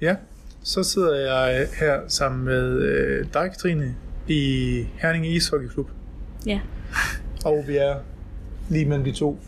Ja, 0.00 0.16
så 0.62 0.82
sidder 0.82 1.14
jeg 1.14 1.68
her 1.80 2.00
sammen 2.08 2.44
med 2.44 2.82
øh, 2.82 3.26
dig, 3.34 3.50
Katrine, 3.50 3.94
i 4.28 4.84
Herning 4.94 5.26
Ishockeyklub. 5.26 5.90
Ja. 6.46 6.60
Og 7.44 7.64
vi 7.66 7.76
er 7.76 7.96
lige 8.68 8.84
mellem 8.84 9.04
de 9.04 9.12
to 9.12 9.38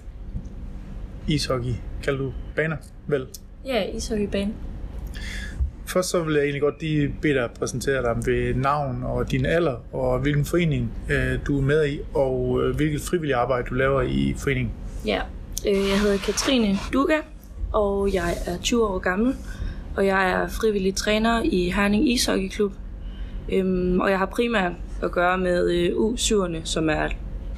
ishockey, 1.29 1.75
kalder 2.03 2.19
du 2.19 2.33
baner, 2.57 2.77
vel? 3.07 3.27
Ja, 3.65 3.83
ishockeybane. 3.97 4.53
Først 5.87 6.09
så 6.09 6.23
vil 6.23 6.35
jeg 6.35 6.43
egentlig 6.43 6.63
godt 6.63 6.81
lige 6.81 7.15
bede 7.23 7.35
dig 7.35 7.45
at 7.45 7.51
præsentere 7.51 8.03
dig 8.03 8.17
ved 8.27 8.55
navn 8.55 9.03
og 9.03 9.31
din 9.31 9.47
alder, 9.47 9.77
og 9.93 10.19
hvilken 10.19 10.45
forening 10.45 10.93
øh, 11.11 11.39
du 11.47 11.59
er 11.59 11.63
med 11.63 11.89
i, 11.89 12.01
og 12.15 12.63
øh, 12.63 12.77
hvilket 12.77 13.01
frivilligt 13.01 13.37
arbejde 13.37 13.67
du 13.69 13.75
laver 13.75 14.03
i 14.03 14.35
foreningen. 14.39 14.73
Ja. 15.07 15.21
Øh, 15.67 15.89
jeg 15.89 16.01
hedder 16.01 16.19
Katrine 16.19 16.79
Duga, 16.93 17.19
og 17.73 18.15
jeg 18.15 18.35
er 18.47 18.59
20 18.59 18.87
år 18.87 18.99
gammel, 18.99 19.37
og 19.97 20.07
jeg 20.07 20.31
er 20.31 20.49
frivillig 20.49 20.95
træner 20.95 21.43
i 21.45 21.71
Herning 21.71 22.09
Ishockeyklub. 22.13 22.73
Øhm, 23.49 24.01
og 24.01 24.11
jeg 24.11 24.19
har 24.19 24.27
primært 24.27 24.73
at 25.03 25.13
gøre 25.13 25.39
med 25.39 25.71
øh, 25.71 25.91
U7'erne, 25.97 26.61
som 26.65 26.89
er 26.91 27.09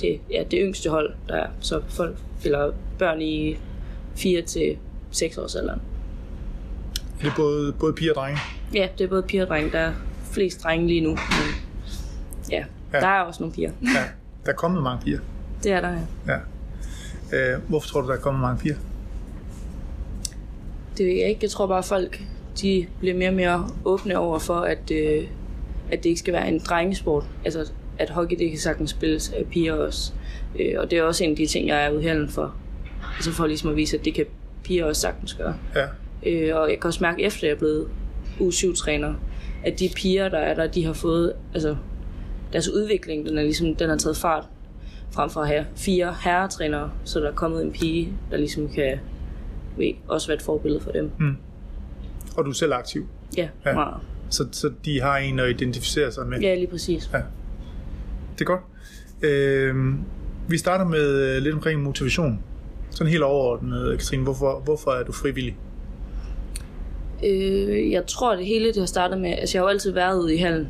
det, 0.00 0.20
ja, 0.30 0.42
det 0.50 0.58
yngste 0.62 0.90
hold, 0.90 1.14
der 1.28 1.34
er. 1.34 1.46
Så 1.60 1.80
folk 1.88 2.16
eller 2.44 2.72
børn 2.98 3.20
i 3.22 3.56
4 4.16 4.42
til 4.42 4.76
6 5.10 5.38
års 5.38 5.54
alderen. 5.54 5.80
Er 7.20 7.24
det 7.24 7.32
både, 7.36 7.72
både 7.72 7.92
piger 7.92 8.10
og 8.12 8.16
drenge? 8.16 8.40
Ja, 8.74 8.88
det 8.98 9.04
er 9.04 9.08
både 9.08 9.22
piger 9.22 9.42
og 9.42 9.48
drenge. 9.48 9.70
Der 9.72 9.78
er 9.78 9.92
flest 10.32 10.62
drenge 10.62 10.86
lige 10.86 11.00
nu. 11.00 11.10
Men 11.10 11.18
ja, 12.50 12.64
Ja. 12.92 13.00
der 13.00 13.06
er 13.06 13.20
også 13.20 13.42
nogle 13.42 13.54
piger. 13.54 13.70
Ja, 13.82 14.04
der 14.46 14.52
er 14.52 14.56
kommet 14.56 14.82
mange 14.82 15.04
piger. 15.04 15.18
Det 15.64 15.72
er 15.72 15.80
der, 15.80 15.90
ja. 16.26 16.32
Ja. 17.32 17.54
Øh, 17.54 17.60
hvorfor 17.68 17.88
tror 17.88 18.00
du, 18.00 18.08
der 18.08 18.14
er 18.14 18.18
kommet 18.20 18.40
mange 18.40 18.58
piger? 18.58 18.74
Det 20.98 21.06
ved 21.06 21.14
jeg 21.14 21.28
ikke. 21.28 21.38
Jeg 21.42 21.50
tror 21.50 21.66
bare, 21.66 21.78
at 21.78 21.84
folk 21.84 22.20
de 22.62 22.86
bliver 22.98 23.14
mere 23.14 23.28
og 23.28 23.34
mere 23.34 23.68
åbne 23.84 24.18
over 24.18 24.38
for, 24.38 24.54
at, 24.54 24.90
øh, 24.90 25.26
at 25.92 26.02
det 26.02 26.08
ikke 26.08 26.18
skal 26.18 26.32
være 26.32 26.48
en 26.48 26.58
drengesport. 26.58 27.24
Altså, 27.44 27.72
at 27.98 28.10
hockey 28.10 28.36
det 28.38 28.50
kan 28.50 28.58
sagtens 28.58 28.90
spilles 28.90 29.32
af 29.32 29.46
piger 29.46 29.74
også. 29.74 30.12
Øh, 30.60 30.74
og 30.78 30.90
det 30.90 30.98
er 30.98 31.02
også 31.02 31.24
en 31.24 31.30
af 31.30 31.36
de 31.36 31.46
ting, 31.46 31.68
jeg 31.68 31.86
er 31.86 31.90
udhælden 31.90 32.28
for. 32.28 32.54
Altså 33.16 33.32
for 33.32 33.46
ligesom 33.46 33.70
at 33.70 33.76
vise, 33.76 33.98
at 33.98 34.04
det 34.04 34.14
kan 34.14 34.26
piger 34.64 34.84
også 34.84 35.00
sagtens 35.00 35.34
gøre. 35.34 35.54
Ja, 35.76 35.86
Øh, 36.26 36.56
og 36.56 36.70
jeg 36.70 36.80
kan 36.80 36.88
også 36.88 37.02
mærke, 37.02 37.22
efter 37.22 37.46
jeg 37.46 37.54
er 37.54 37.58
blevet 37.58 37.88
U7-træner, 38.40 39.14
at 39.64 39.78
de 39.78 39.90
piger, 39.96 40.28
der 40.28 40.38
er 40.38 40.54
der, 40.54 40.66
de 40.66 40.84
har 40.84 40.92
fået, 40.92 41.32
altså 41.54 41.76
deres 42.52 42.68
udvikling, 42.68 43.26
den 43.26 43.38
er 43.38 43.42
ligesom, 43.42 43.74
den 43.74 43.88
har 43.88 43.96
taget 43.96 44.16
fart 44.16 44.44
frem 45.10 45.30
for 45.30 45.40
at 45.40 45.48
have 45.48 45.66
fire 45.76 46.16
herretrænere, 46.24 46.90
så 47.04 47.20
der 47.20 47.30
er 47.30 47.34
kommet 47.34 47.62
en 47.62 47.72
pige, 47.72 48.12
der 48.30 48.36
ligesom 48.36 48.68
kan 48.68 48.98
ved, 49.76 49.92
også 50.08 50.26
være 50.28 50.36
et 50.36 50.42
forbillede 50.42 50.80
for 50.82 50.90
dem. 50.90 51.10
og 52.36 52.44
du 52.44 52.50
er 52.50 52.54
selv 52.54 52.72
aktiv. 52.72 53.06
Ja, 53.36 53.48
Ja. 53.66 53.74
Meget. 53.74 53.94
Så, 54.30 54.46
så 54.52 54.72
de 54.84 55.00
har 55.00 55.16
en 55.16 55.38
at 55.38 55.50
identificere 55.50 56.12
sig 56.12 56.26
med. 56.26 56.40
ja 56.40 56.54
lige 56.54 56.66
præcis. 56.66 57.10
Ja. 57.12 57.18
Det 58.34 58.40
er 58.40 58.44
godt. 58.44 58.60
Øh, 59.22 59.94
vi 60.48 60.58
starter 60.58 60.84
med 60.84 61.36
øh, 61.36 61.42
lidt 61.42 61.54
omkring 61.54 61.82
motivation. 61.82 62.42
Sådan 62.90 63.10
helt 63.10 63.22
overordnet, 63.22 63.98
Katrine. 63.98 64.22
Hvorfor, 64.22 64.60
hvorfor 64.64 64.90
er 64.90 65.04
du 65.04 65.12
frivillig? 65.12 65.56
Øh, 67.24 67.90
jeg 67.90 68.06
tror, 68.06 68.36
det 68.36 68.46
hele 68.46 68.66
det 68.68 68.76
har 68.76 68.86
startet 68.86 69.20
med, 69.20 69.30
altså 69.30 69.58
jeg 69.58 69.62
har 69.62 69.64
jo 69.64 69.70
altid 69.70 69.90
været 69.92 70.18
ude 70.22 70.34
i 70.34 70.38
hallen, 70.38 70.68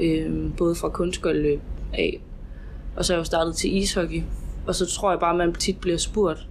øh, 0.00 0.56
både 0.56 0.74
fra 0.74 0.88
kunstgøjløb 0.88 1.60
af, 1.92 2.20
og 2.96 3.04
så 3.04 3.12
er 3.12 3.16
jeg 3.16 3.20
jo 3.20 3.24
startet 3.24 3.56
til 3.56 3.76
ishockey. 3.76 4.22
Og 4.66 4.74
så 4.74 4.86
tror 4.86 5.10
jeg 5.10 5.20
bare, 5.20 5.30
at 5.30 5.36
man 5.36 5.52
tit 5.54 5.78
bliver 5.80 5.96
spurgt, 5.96 6.48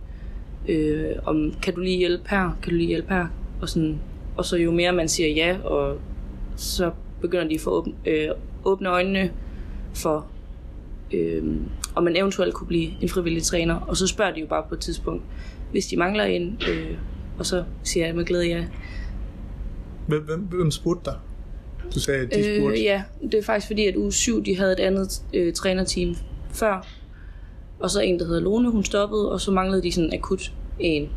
øh, 0.67 1.06
om 1.25 1.53
kan 1.61 1.73
du 1.73 1.80
lige 1.80 1.97
hjælpe 1.97 2.30
her, 2.30 2.58
kan 2.61 2.69
du 2.72 2.75
lige 2.75 2.88
hjælpe 2.88 3.14
her, 3.14 3.28
og, 3.61 3.69
sådan, 3.69 4.00
og 4.38 4.45
så 4.45 4.58
jo 4.58 4.72
mere 4.72 4.92
man 4.92 5.09
siger 5.09 5.30
ja, 5.30 5.58
og 5.64 5.97
så 6.56 6.92
begynder 7.22 7.47
de 7.47 7.56
at 7.56 7.61
få 7.61 7.69
åbne, 7.69 7.94
øh, 8.06 8.30
åbne 8.66 8.89
øjnene 8.89 9.31
for, 9.94 10.28
øh, 11.14 11.44
om 11.96 12.03
man 12.03 12.16
eventuelt 12.16 12.53
kunne 12.53 12.68
blive 12.68 12.90
en 13.02 13.09
frivillig 13.09 13.44
træner. 13.44 13.75
Og 13.75 13.97
så 13.97 14.07
spørger 14.07 14.34
de 14.34 14.40
jo 14.40 14.47
bare 14.47 14.63
på 14.69 14.75
et 14.75 14.81
tidspunkt, 14.81 15.23
hvis 15.72 15.88
de 15.88 15.97
mangler 15.97 16.23
en, 16.23 16.62
øh, 16.69 16.97
og 17.40 17.46
så 17.46 17.63
siger 17.84 18.06
jeg 18.06 18.16
med 18.16 18.25
glæde 18.25 18.47
ja. 18.47 18.66
Hvem, 20.07 20.23
hvem, 20.23 20.40
hvem 20.40 20.72
spurgte 20.72 21.12
dig? 21.12 21.19
Du 21.96 22.00
sagde, 22.00 22.22
at 22.22 22.34
de 22.34 22.57
spurgte. 22.57 22.79
Øh, 22.79 22.84
ja, 22.84 23.03
det 23.22 23.34
er 23.34 23.44
faktisk 23.44 23.68
fordi, 23.68 23.85
at 23.85 23.96
uge 23.96 24.12
7, 24.12 24.46
de 24.46 24.57
havde 24.57 24.72
et 24.72 24.79
andet 24.79 25.23
øh, 25.34 25.53
trænerteam 25.53 26.16
før. 26.52 26.88
Og 27.83 27.89
så 27.91 27.99
en, 27.99 28.19
der 28.19 28.25
hedder 28.25 28.39
Lone, 28.41 28.71
hun 28.71 28.83
stoppede, 28.83 29.31
og 29.31 29.41
så 29.41 29.51
manglede 29.51 29.83
de 29.83 29.91
sådan 29.91 30.13
akut 30.13 30.53
en. 30.79 31.09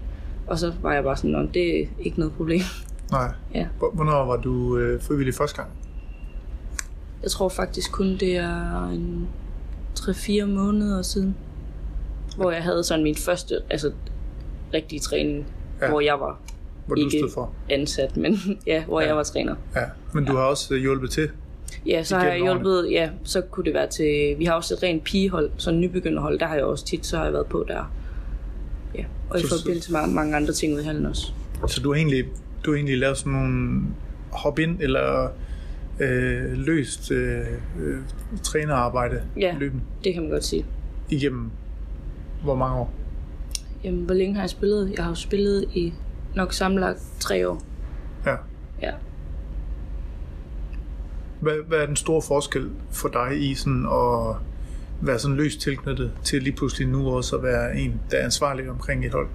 Og 0.47 0.59
så 0.59 0.73
var 0.83 0.93
jeg 0.95 1.03
bare 1.05 1.17
sådan, 1.17 1.31
"Nå, 1.31 1.43
det 1.55 1.81
er 1.81 1.87
ikke 2.01 2.19
noget 2.19 2.33
problem. 2.35 2.61
Nej. 3.13 3.33
Ja. 3.55 3.67
Hvor- 3.79 3.91
Hvornår 3.95 4.25
var 4.25 4.37
du 4.37 4.79
øh, 4.79 5.03
frivillig 5.03 5.35
første 5.35 5.57
gang? 5.57 5.71
Jeg 7.23 7.31
tror 7.31 7.49
faktisk 7.49 7.93
kun, 7.93 8.07
det 8.07 8.37
er 8.37 8.89
en 8.89 9.29
3-4 9.99 10.45
måneder 10.47 11.03
siden, 11.03 11.37
hvor 12.37 12.51
jeg 12.51 12.63
havde 12.63 12.85
sådan 12.85 13.03
min 13.05 13.15
første, 13.17 13.61
altså 13.71 13.93
rigtige 14.75 15.01
træning, 15.01 15.47
Ja. 15.81 15.85
ja. 15.85 15.91
hvor 15.91 16.01
jeg 16.01 16.21
var 16.21 16.39
Hvor 16.87 16.95
du 16.95 17.01
Ikke. 17.01 17.19
stod 17.19 17.31
for? 17.35 17.53
ansat, 17.71 18.17
men 18.17 18.39
ja, 18.67 18.85
hvor 18.85 19.01
Ja. 19.01 19.05
ja. 19.05 19.09
jeg 19.11 19.17
var 19.17 19.23
træner. 19.23 19.55
Ja. 19.75 19.83
Men 20.15 20.25
du 20.25 20.33
har 20.37 20.43
også 20.45 20.75
hjulpet 20.75 21.11
til. 21.11 21.31
Ja, 21.87 22.03
så 22.05 22.17
har 22.17 22.25
jeg 22.27 22.43
årene. 22.43 22.53
hjulpet, 22.53 22.91
ja, 22.91 23.11
så 23.25 23.41
kunne 23.41 23.65
det 23.65 23.75
være 23.75 23.87
til, 23.89 24.35
vi 24.39 24.45
har 24.45 24.53
også 24.55 24.75
et 24.75 24.83
rent 24.83 25.05
pigehold, 25.05 25.51
så 25.57 25.71
en 25.71 25.81
nybegynderhold, 25.81 26.39
der 26.39 26.47
har 26.47 26.55
jeg 26.55 26.65
også 26.65 26.85
tit, 26.85 27.07
så 27.07 27.17
har 27.17 27.25
jeg 27.25 27.33
været 27.33 27.47
på 27.47 27.65
der. 27.69 27.93
Ja, 28.95 29.05
og 29.31 29.39
i 29.39 29.43
Så- 29.43 29.59
forbindelse 29.61 29.93
med 29.93 30.01
mange 30.07 30.37
andre 30.37 30.53
ting 30.53 30.75
ude 30.75 30.83
i 30.83 30.87
hallen 30.87 31.07
også. 31.07 31.33
Så 31.69 31.81
du 31.81 31.89
har 31.93 31.97
egentlig, 31.97 32.25
du 32.65 32.71
har 32.71 32.77
egentlig 32.77 32.99
lavet 32.99 33.17
sådan 33.19 33.33
nogle 33.33 33.83
hop 34.31 34.59
ind 34.59 34.81
eller 34.81 35.29
øh, 36.01 36.53
løst 36.53 37.11
øh, 37.11 37.39
øh, 37.83 37.99
trænerarbejde 38.43 39.23
Ja. 39.41 39.55
løbende 39.61 39.83
Det 40.05 40.15
kan 40.15 40.23
man 40.23 40.31
godt 40.31 40.45
sige. 40.45 40.65
igennem 41.11 41.51
hvor 42.43 42.55
mange 42.55 42.77
år? 42.77 42.93
Jamen, 43.85 44.05
hvor 44.05 44.15
længe 44.15 44.35
har 44.35 44.43
jeg 44.43 44.51
spillet? 44.51 44.93
Jeg 44.97 45.05
har 45.05 45.11
jo 45.11 45.15
spillet 45.15 45.65
i 45.75 45.93
nok 46.35 46.53
sammenlagt 46.53 47.01
tre 47.21 47.49
år. 47.49 47.63
Ja. 48.27 48.35
Ja. 48.83 48.91
Hvad, 51.41 51.55
hvad 51.69 51.79
er 51.79 51.87
den 51.87 51.97
store 51.97 52.23
forskel 52.23 52.71
for 52.91 53.09
dig 53.09 53.51
i 53.51 53.55
sådan 53.55 53.87
at 53.87 54.37
være 55.01 55.19
sådan 55.19 55.37
løst 55.37 55.61
tilknyttet 55.61 56.13
til 56.25 56.43
lige 56.43 56.57
pludselig 56.57 56.89
nu 56.89 57.11
også 57.11 57.37
at 57.37 57.43
være 57.43 57.77
en, 57.77 58.01
der 58.11 58.17
er 58.17 58.25
ansvarlig 58.25 58.71
omkring 58.71 59.07
et 59.07 59.13
hold? 59.13 59.29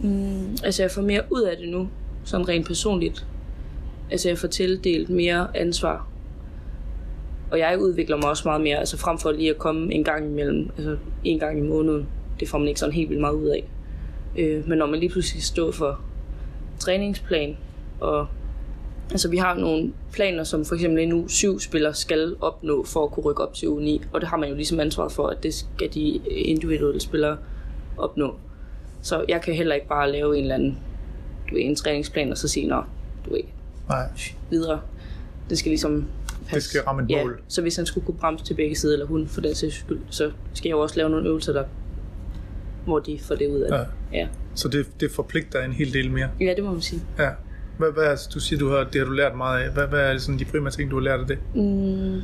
Mm, 0.00 0.56
altså, 0.64 0.82
jeg 0.82 0.90
får 0.90 1.02
mere 1.02 1.22
ud 1.30 1.42
af 1.42 1.56
det 1.56 1.68
nu, 1.68 1.88
sådan 2.24 2.48
rent 2.48 2.66
personligt. 2.66 3.26
Altså, 4.10 4.28
jeg 4.28 4.38
får 4.38 4.48
tildelt 4.48 5.10
mere 5.10 5.56
ansvar. 5.56 6.08
Og 7.50 7.58
jeg 7.58 7.78
udvikler 7.78 8.16
mig 8.16 8.28
også 8.28 8.48
meget 8.48 8.60
mere, 8.60 8.76
altså 8.76 8.98
frem 8.98 9.18
for 9.18 9.32
lige 9.32 9.50
at 9.50 9.58
komme 9.58 9.94
en 9.94 10.04
gang 10.04 10.26
imellem, 10.26 10.70
altså 10.76 10.96
en 11.24 11.38
gang 11.38 11.58
i 11.58 11.62
måneden. 11.62 12.06
Det 12.40 12.48
får 12.48 12.58
man 12.58 12.68
ikke 12.68 12.80
sådan 12.80 12.94
helt 12.94 13.08
vildt 13.08 13.20
meget 13.20 13.34
ud 13.34 13.46
af. 13.46 13.64
Øh, 14.38 14.68
men 14.68 14.78
når 14.78 14.86
man 14.86 15.00
lige 15.00 15.10
pludselig 15.10 15.42
står 15.42 15.72
for 15.72 16.00
træningsplan, 16.78 17.56
og 18.00 18.26
altså 19.10 19.28
vi 19.28 19.36
har 19.36 19.54
nogle 19.54 19.92
planer, 20.12 20.44
som 20.44 20.64
for 20.64 20.74
eksempel 20.74 21.02
en 21.02 21.12
u 21.12 21.28
7 21.28 21.60
spiller 21.60 21.92
skal 21.92 22.36
opnå 22.40 22.84
for 22.84 23.04
at 23.04 23.10
kunne 23.10 23.24
rykke 23.24 23.42
op 23.42 23.54
til 23.54 23.68
u 23.68 23.78
9, 23.78 24.02
og 24.12 24.20
det 24.20 24.28
har 24.28 24.36
man 24.36 24.48
jo 24.48 24.54
ligesom 24.54 24.80
ansvar 24.80 25.08
for, 25.08 25.26
at 25.26 25.42
det 25.42 25.54
skal 25.54 25.94
de 25.94 26.20
individuelle 26.26 27.00
spillere 27.00 27.36
opnå. 27.96 28.34
Så 29.02 29.24
jeg 29.28 29.42
kan 29.42 29.54
heller 29.54 29.74
ikke 29.74 29.88
bare 29.88 30.12
lave 30.12 30.36
en 30.36 30.42
eller 30.42 30.54
anden 30.54 30.78
du 31.50 31.54
ved, 31.54 31.62
en 31.64 31.76
træningsplan, 31.76 32.30
og 32.30 32.38
så 32.38 32.48
sige, 32.48 32.66
nå, 32.66 32.82
du 33.26 33.30
ved, 33.30 33.40
Nej, 33.88 34.08
videre. 34.50 34.80
Det 35.50 35.58
skal 35.58 35.70
ligesom 35.70 36.06
det 36.50 36.62
skal 36.62 36.80
ramme 36.80 37.02
et 37.02 37.10
ja, 37.10 37.24
mål. 37.24 37.40
så 37.48 37.62
hvis 37.62 37.76
han 37.76 37.86
skulle 37.86 38.06
kunne 38.06 38.16
bremse 38.18 38.44
til 38.44 38.54
begge 38.54 38.76
sider, 38.76 38.92
eller 38.92 39.06
hun 39.06 39.28
for 39.28 39.40
den 39.40 39.54
sags 39.54 39.74
skyld, 39.74 40.00
så 40.10 40.30
skal 40.54 40.68
jeg 40.68 40.74
jo 40.74 40.80
også 40.80 40.96
lave 40.96 41.10
nogle 41.10 41.28
øvelser, 41.28 41.52
der, 41.52 41.64
hvor 42.84 42.98
de 42.98 43.18
får 43.20 43.34
det 43.34 43.48
ud 43.48 43.60
af 43.60 43.70
det. 43.70 43.86
Ja. 44.12 44.18
Ja. 44.18 44.28
Så 44.54 44.68
det, 44.68 44.86
det 45.00 45.10
forpligter 45.10 45.64
en 45.64 45.72
hel 45.72 45.92
del 45.92 46.10
mere. 46.10 46.28
ja, 46.40 46.54
det 46.56 46.64
må 46.64 46.72
man 46.72 46.80
sige. 46.80 47.02
Ja. 47.18 47.30
Hvad, 47.78 47.92
hvad, 47.92 48.04
er- 48.04 48.28
du 48.34 48.40
siger, 48.40 48.58
du 48.58 48.68
har, 48.68 48.84
det 48.84 48.94
har 49.00 49.04
du 49.06 49.12
lært 49.12 49.36
meget 49.36 49.62
af. 49.62 49.70
Hvad, 49.70 49.86
hvad 49.86 50.00
er 50.00 50.18
sådan 50.18 50.38
de 50.38 50.44
primære 50.44 50.70
ting, 50.72 50.90
du 50.90 50.96
har 50.96 51.02
lært 51.02 51.20
af 51.20 51.26
det? 51.26 51.38
Mm, 51.54 52.20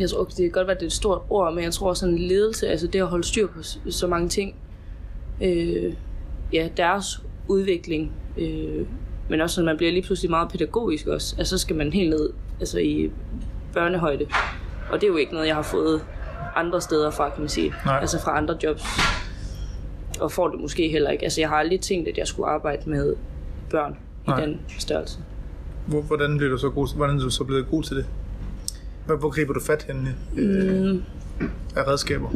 jeg 0.00 0.10
tror, 0.10 0.24
det 0.24 0.36
kan 0.36 0.50
godt 0.50 0.66
være, 0.66 0.74
at 0.74 0.80
det 0.80 0.86
er 0.86 0.88
et 0.88 0.92
stort 0.92 1.22
ord, 1.30 1.54
men 1.54 1.64
jeg 1.64 1.72
tror 1.72 1.94
sådan 1.94 2.18
ledelse, 2.18 2.68
altså 2.68 2.86
det 2.86 2.98
at 2.98 3.06
holde 3.06 3.24
styr 3.24 3.46
på 3.46 3.62
så 3.90 4.06
mange 4.06 4.28
ting, 4.28 4.54
øh, 5.42 5.92
ja, 6.52 6.68
deres 6.76 7.22
udvikling, 7.48 8.12
øh, 8.38 8.86
men 9.28 9.40
også 9.40 9.54
sådan, 9.54 9.66
man 9.66 9.76
bliver 9.76 9.92
lige 9.92 10.02
pludselig 10.02 10.30
meget 10.30 10.48
pædagogisk 10.48 11.06
også. 11.06 11.34
Altså 11.38 11.58
så 11.58 11.62
skal 11.62 11.76
man 11.76 11.92
helt 11.92 12.10
ned 12.10 12.30
altså 12.60 12.78
i 12.78 13.10
børnehøjde. 13.74 14.26
Og 14.90 15.00
det 15.00 15.06
er 15.06 15.08
jo 15.10 15.16
ikke 15.16 15.32
noget, 15.32 15.46
jeg 15.46 15.54
har 15.54 15.62
fået 15.62 16.04
andre 16.56 16.80
steder 16.80 17.10
fra, 17.10 17.28
kan 17.30 17.40
man 17.40 17.48
sige. 17.48 17.74
Nej. 17.84 17.98
Altså 18.00 18.20
fra 18.20 18.36
andre 18.36 18.56
jobs. 18.62 18.82
Og 20.20 20.32
får 20.32 20.48
det 20.48 20.60
måske 20.60 20.88
heller 20.88 21.10
ikke. 21.10 21.24
Altså 21.24 21.40
jeg 21.40 21.48
har 21.48 21.56
aldrig 21.56 21.80
tænkt, 21.80 22.08
at 22.08 22.18
jeg 22.18 22.26
skulle 22.26 22.48
arbejde 22.48 22.90
med 22.90 23.14
børn 23.70 23.96
i 24.26 24.30
Nej. 24.30 24.40
den 24.44 24.60
størrelse. 24.78 25.18
Hvor, 25.86 26.00
hvordan 26.02 26.36
bliver 26.36 26.50
du 26.50 26.58
så 26.58 26.70
god, 26.70 26.96
hvordan 26.96 27.16
er 27.16 27.20
du 27.22 27.30
så 27.30 27.44
blevet 27.44 27.66
god 27.70 27.82
til 27.82 27.96
det? 27.96 28.06
Hvor, 29.06 29.16
hvor 29.16 29.30
griber 29.30 29.52
du 29.52 29.60
fat 29.60 29.82
henne 29.82 30.14
øh, 30.36 30.90
Mm, 30.90 31.02
af 31.76 31.86
redskaber? 31.88 32.28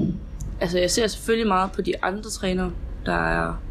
altså 0.60 0.78
jeg 0.78 0.90
ser 0.90 1.06
selvfølgelig 1.06 1.48
meget 1.48 1.72
på 1.72 1.82
de 1.82 2.04
andre 2.04 2.30
trænere, 2.30 2.72
der 3.06 3.12
er, 3.12 3.62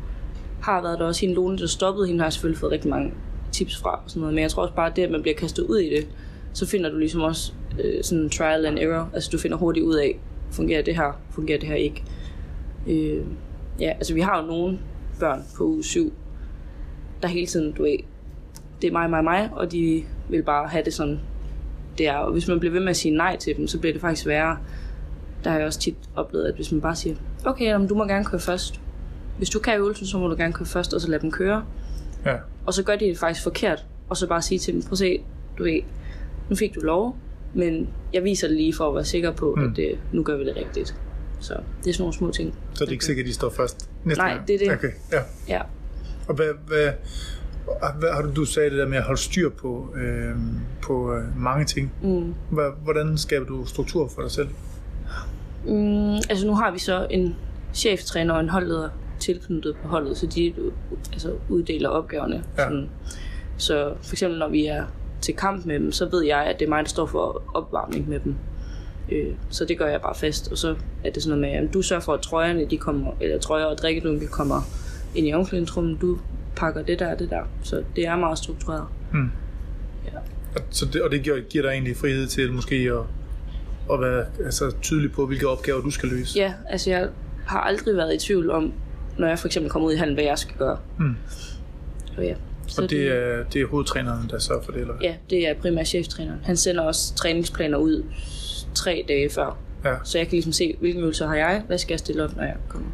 har 0.61 0.81
været 0.81 0.99
der 0.99 1.05
også. 1.05 1.21
Hende 1.21 1.35
Lone, 1.35 1.57
der 1.57 1.67
stoppede, 1.67 2.07
hende 2.07 2.19
har 2.19 2.25
jeg 2.25 2.33
selvfølgelig 2.33 2.59
fået 2.59 2.71
rigtig 2.71 2.89
mange 2.89 3.13
tips 3.51 3.77
fra 3.77 3.89
og 3.95 4.01
sådan 4.07 4.19
noget. 4.19 4.33
Men 4.35 4.41
jeg 4.41 4.51
tror 4.51 4.61
også 4.63 4.75
bare, 4.75 4.89
at 4.89 4.95
det, 4.95 5.03
at 5.03 5.11
man 5.11 5.21
bliver 5.21 5.35
kastet 5.35 5.63
ud 5.63 5.77
i 5.79 5.89
det, 5.95 6.07
så 6.53 6.65
finder 6.67 6.89
du 6.89 6.97
ligesom 6.97 7.21
også 7.21 7.53
øh, 7.83 8.03
sådan 8.03 8.29
trial 8.29 8.65
and 8.65 8.79
error. 8.79 9.09
Altså 9.13 9.29
du 9.31 9.37
finder 9.37 9.57
hurtigt 9.57 9.85
ud 9.85 9.95
af, 9.95 10.19
fungerer 10.51 10.81
det 10.81 10.95
her, 10.95 11.19
fungerer 11.29 11.59
det 11.59 11.67
her 11.69 11.75
ikke. 11.75 12.03
Øh, 12.87 13.25
ja, 13.79 13.89
altså 13.89 14.13
vi 14.13 14.21
har 14.21 14.41
jo 14.41 14.47
nogle 14.47 14.79
børn 15.19 15.43
på 15.57 15.63
uge 15.63 15.83
7, 15.83 16.13
der 17.21 17.27
hele 17.27 17.47
tiden, 17.47 17.71
du 17.71 17.83
ved, 17.83 17.97
det 18.81 18.88
er 18.88 18.91
mig, 18.91 19.09
mig, 19.09 19.23
mig, 19.23 19.50
og 19.51 19.71
de 19.71 20.03
vil 20.29 20.44
bare 20.44 20.68
have 20.68 20.85
det 20.85 20.94
sådan, 20.94 21.19
det 21.97 22.07
er. 22.07 22.15
Og 22.15 22.31
hvis 22.31 22.47
man 22.47 22.59
bliver 22.59 22.73
ved 22.73 22.79
med 22.79 22.89
at 22.89 22.97
sige 22.97 23.15
nej 23.15 23.38
til 23.38 23.57
dem, 23.57 23.68
så 23.68 23.79
bliver 23.79 23.94
det 23.94 24.01
faktisk 24.01 24.27
værre. 24.27 24.57
Der 25.44 25.50
har 25.50 25.57
jeg 25.57 25.68
også 25.68 25.79
tit 25.79 25.95
oplevet, 26.15 26.45
at 26.45 26.56
hvis 26.56 26.71
man 26.71 26.81
bare 26.81 26.95
siger, 26.95 27.15
okay, 27.45 27.65
jamen, 27.65 27.88
du 27.88 27.95
må 27.95 28.06
gerne 28.06 28.25
køre 28.25 28.39
først. 28.39 28.81
Hvis 29.38 29.50
du 29.50 29.59
kan 29.59 29.77
øvelsen, 29.77 30.06
så 30.06 30.18
må 30.18 30.27
du 30.27 30.35
gerne 30.35 30.53
køre 30.53 30.65
først, 30.65 30.94
og 30.94 31.01
så 31.01 31.07
lade 31.07 31.21
dem 31.21 31.31
køre. 31.31 31.65
Ja. 32.25 32.35
Og 32.65 32.73
så 32.73 32.83
gør 32.83 32.95
de 32.95 33.06
det 33.06 33.18
faktisk 33.18 33.44
forkert, 33.44 33.85
og 34.09 34.17
så 34.17 34.27
bare 34.27 34.41
sige 34.41 34.59
til 34.59 34.74
dem, 34.74 34.81
prøv 34.81 34.91
at 34.91 34.97
se, 34.97 35.24
du 35.57 35.63
ved, 35.63 35.81
nu 36.50 36.56
fik 36.56 36.75
du 36.75 36.79
lov, 36.79 37.17
men 37.53 37.89
jeg 38.13 38.24
viser 38.24 38.47
det 38.47 38.57
lige 38.57 38.74
for 38.74 38.89
at 38.89 38.95
være 38.95 39.06
sikker 39.06 39.31
på, 39.31 39.56
mm. 39.57 39.69
at 39.69 39.75
det, 39.75 40.00
nu 40.12 40.24
gør 40.24 40.38
vi 40.38 40.45
det 40.45 40.56
rigtigt. 40.56 40.95
Så 41.39 41.53
det 41.83 41.89
er 41.89 41.94
sådan 41.94 42.01
nogle 42.01 42.13
små 42.13 42.31
ting. 42.31 42.56
Så 42.74 42.83
det 42.83 42.89
er 42.89 42.91
ikke 42.91 43.06
sikkert, 43.06 43.24
at 43.24 43.27
de 43.27 43.33
står 43.33 43.50
først 43.50 43.89
næste 44.03 44.21
Nej, 44.21 44.33
gang? 44.33 44.47
det 44.47 44.56
er 44.56 44.59
det. 44.59 44.71
Okay, 44.71 44.91
ja. 45.12 45.19
Ja. 45.47 45.62
Og 46.31 46.37
hvad, 46.37 46.47
hvad, 46.67 46.91
hvad 47.99 48.09
har 48.13 48.21
du, 48.21 48.31
du 48.35 48.45
sagde 48.45 48.69
det 48.69 48.77
der 48.77 48.87
med 48.87 48.97
at 48.97 49.03
holde 49.03 49.21
styr 49.21 49.49
på, 49.49 49.95
øh, 49.95 50.35
på 50.81 51.13
øh, 51.13 51.37
mange 51.37 51.65
ting. 51.65 51.93
Mm. 52.03 52.33
Hvordan 52.83 53.17
skaber 53.17 53.45
du 53.45 53.65
struktur 53.65 54.07
for 54.07 54.21
dig 54.21 54.31
selv? 54.31 54.47
Mm, 55.65 56.15
altså 56.15 56.47
nu 56.47 56.55
har 56.55 56.71
vi 56.71 56.79
så 56.79 57.07
en 57.09 57.35
cheftræner 57.73 58.33
og 58.33 58.39
en 58.39 58.49
holdleder 58.49 58.89
tilknyttet 59.19 59.75
på 59.81 59.87
holdet, 59.87 60.17
så 60.17 60.27
de 60.27 60.53
altså, 61.13 61.33
uddeler 61.49 61.89
opgaverne. 61.89 62.43
Ja. 62.57 62.63
Sådan. 62.63 62.89
Så 63.57 63.93
for 64.01 64.13
eksempel 64.13 64.39
når 64.39 64.49
vi 64.49 64.65
er 64.65 64.83
til 65.21 65.35
kamp 65.35 65.65
med 65.65 65.79
dem, 65.79 65.91
så 65.91 66.09
ved 66.09 66.23
jeg, 66.23 66.39
at 66.45 66.59
det 66.59 66.65
er 66.65 66.69
mig, 66.69 66.83
der 66.83 66.89
står 66.89 67.05
for 67.05 67.43
opvarmning 67.53 68.09
med 68.09 68.19
dem. 68.19 68.35
Øh, 69.11 69.33
så 69.49 69.65
det 69.65 69.77
gør 69.77 69.87
jeg 69.87 70.01
bare 70.01 70.15
fast, 70.15 70.51
og 70.51 70.57
så 70.57 70.75
er 71.03 71.09
det 71.09 71.23
sådan 71.23 71.39
noget 71.39 71.61
med, 71.61 71.67
at 71.67 71.73
du 71.73 71.81
sørger 71.81 72.01
for, 72.01 72.13
at 72.13 72.21
trøjerne, 72.21 72.65
de 72.65 72.77
kommer, 72.77 73.11
eller 73.21 73.39
trøjer 73.39 73.65
og 73.65 73.77
drikkedunke 73.77 74.27
kommer 74.27 74.61
ind 75.15 75.27
i 75.27 75.33
omklædningsrummet, 75.33 76.01
du 76.01 76.19
pakker 76.55 76.81
det 76.81 76.99
der 76.99 77.13
og 77.13 77.19
det 77.19 77.29
der. 77.29 77.43
Så 77.63 77.83
det 77.95 78.07
er 78.07 78.15
meget 78.15 78.37
struktureret. 78.37 78.85
Hmm. 79.11 79.31
Ja. 80.05 80.17
Og, 80.55 80.61
så 80.69 80.85
det, 80.85 81.01
og 81.01 81.11
det 81.11 81.23
giver, 81.23 81.39
giver 81.49 81.61
dig 81.61 81.69
egentlig 81.69 81.97
frihed 81.97 82.27
til 82.27 82.51
måske 82.53 82.75
at, 82.75 82.99
at 83.93 84.01
være 84.01 84.25
altså, 84.45 84.71
tydelig 84.81 85.11
på, 85.11 85.25
hvilke 85.25 85.47
opgaver 85.47 85.81
du 85.81 85.91
skal 85.91 86.09
løse. 86.09 86.39
Ja, 86.39 86.53
altså 86.69 86.89
jeg 86.89 87.09
har 87.45 87.59
aldrig 87.59 87.95
været 87.95 88.13
i 88.15 88.17
tvivl 88.17 88.49
om, 88.49 88.73
når 89.17 89.27
jeg 89.27 89.39
for 89.39 89.47
eksempel 89.47 89.71
kommer 89.71 89.87
ud 89.87 89.93
i 89.93 89.97
hallen, 89.97 90.15
hvad 90.15 90.23
jeg 90.23 90.37
skal 90.37 90.55
gøre. 90.57 90.77
Hmm. 90.97 91.15
Og 92.17 92.23
ja. 92.23 92.35
Og 92.77 92.89
det 92.89 93.07
er, 93.07 93.43
det 93.53 93.61
er 93.61 93.67
hovedtræneren, 93.67 94.29
der 94.29 94.39
sørger 94.39 94.63
for 94.63 94.71
det, 94.71 94.81
eller? 94.81 94.93
Ja, 95.01 95.15
det 95.29 95.47
er 95.49 95.53
primært 95.53 95.87
cheftræneren. 95.87 96.39
Han 96.43 96.57
sender 96.57 96.83
også 96.83 97.15
træningsplaner 97.15 97.77
ud 97.77 98.03
tre 98.75 99.05
dage 99.07 99.29
før. 99.29 99.57
Ja. 99.85 99.95
Så 100.03 100.17
jeg 100.17 100.27
kan 100.27 100.31
ligesom 100.31 100.51
se, 100.53 100.75
hvilke 100.79 100.99
øvelser 100.99 101.27
har 101.27 101.35
jeg, 101.35 101.63
hvad 101.67 101.77
skal 101.77 101.93
jeg 101.93 101.99
stille 101.99 102.23
op, 102.23 102.35
når 102.35 102.43
jeg 102.43 102.55
kommer. 102.69 102.89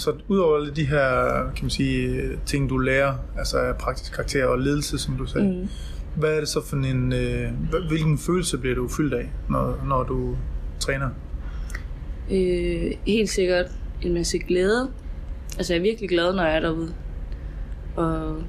Så 0.00 0.14
udover 0.28 0.56
alle 0.56 0.74
de 0.74 0.86
her, 0.86 1.32
kan 1.56 1.64
man 1.64 1.70
sige, 1.70 2.22
ting, 2.46 2.70
du 2.70 2.78
lærer, 2.78 3.14
altså 3.38 3.74
praktisk 3.78 4.12
karakter 4.12 4.46
og 4.46 4.58
ledelse, 4.58 4.98
som 4.98 5.16
du 5.16 5.26
sagde, 5.26 5.48
mm. 5.48 5.68
hvad 6.16 6.34
er 6.34 6.38
det 6.38 6.48
så 6.48 6.64
for 6.64 6.76
en, 6.76 7.12
øh, 7.12 7.52
hvilken 7.88 8.18
følelse 8.18 8.58
bliver 8.58 8.74
du 8.74 8.88
fyldt 8.88 9.14
af, 9.14 9.30
når, 9.48 9.84
når 9.88 10.02
du 10.02 10.36
træner? 10.78 11.08
Øh, 12.30 12.92
helt 13.06 13.30
sikkert 13.30 13.66
en 14.02 14.14
masse 14.14 14.38
glæde. 14.38 14.90
Altså 15.58 15.72
jeg 15.72 15.78
er 15.78 15.82
virkelig 15.82 16.08
glad, 16.08 16.34
når 16.34 16.42
jeg 16.42 16.56
er 16.56 16.60
derude. 16.60 16.94
Og 17.96 18.42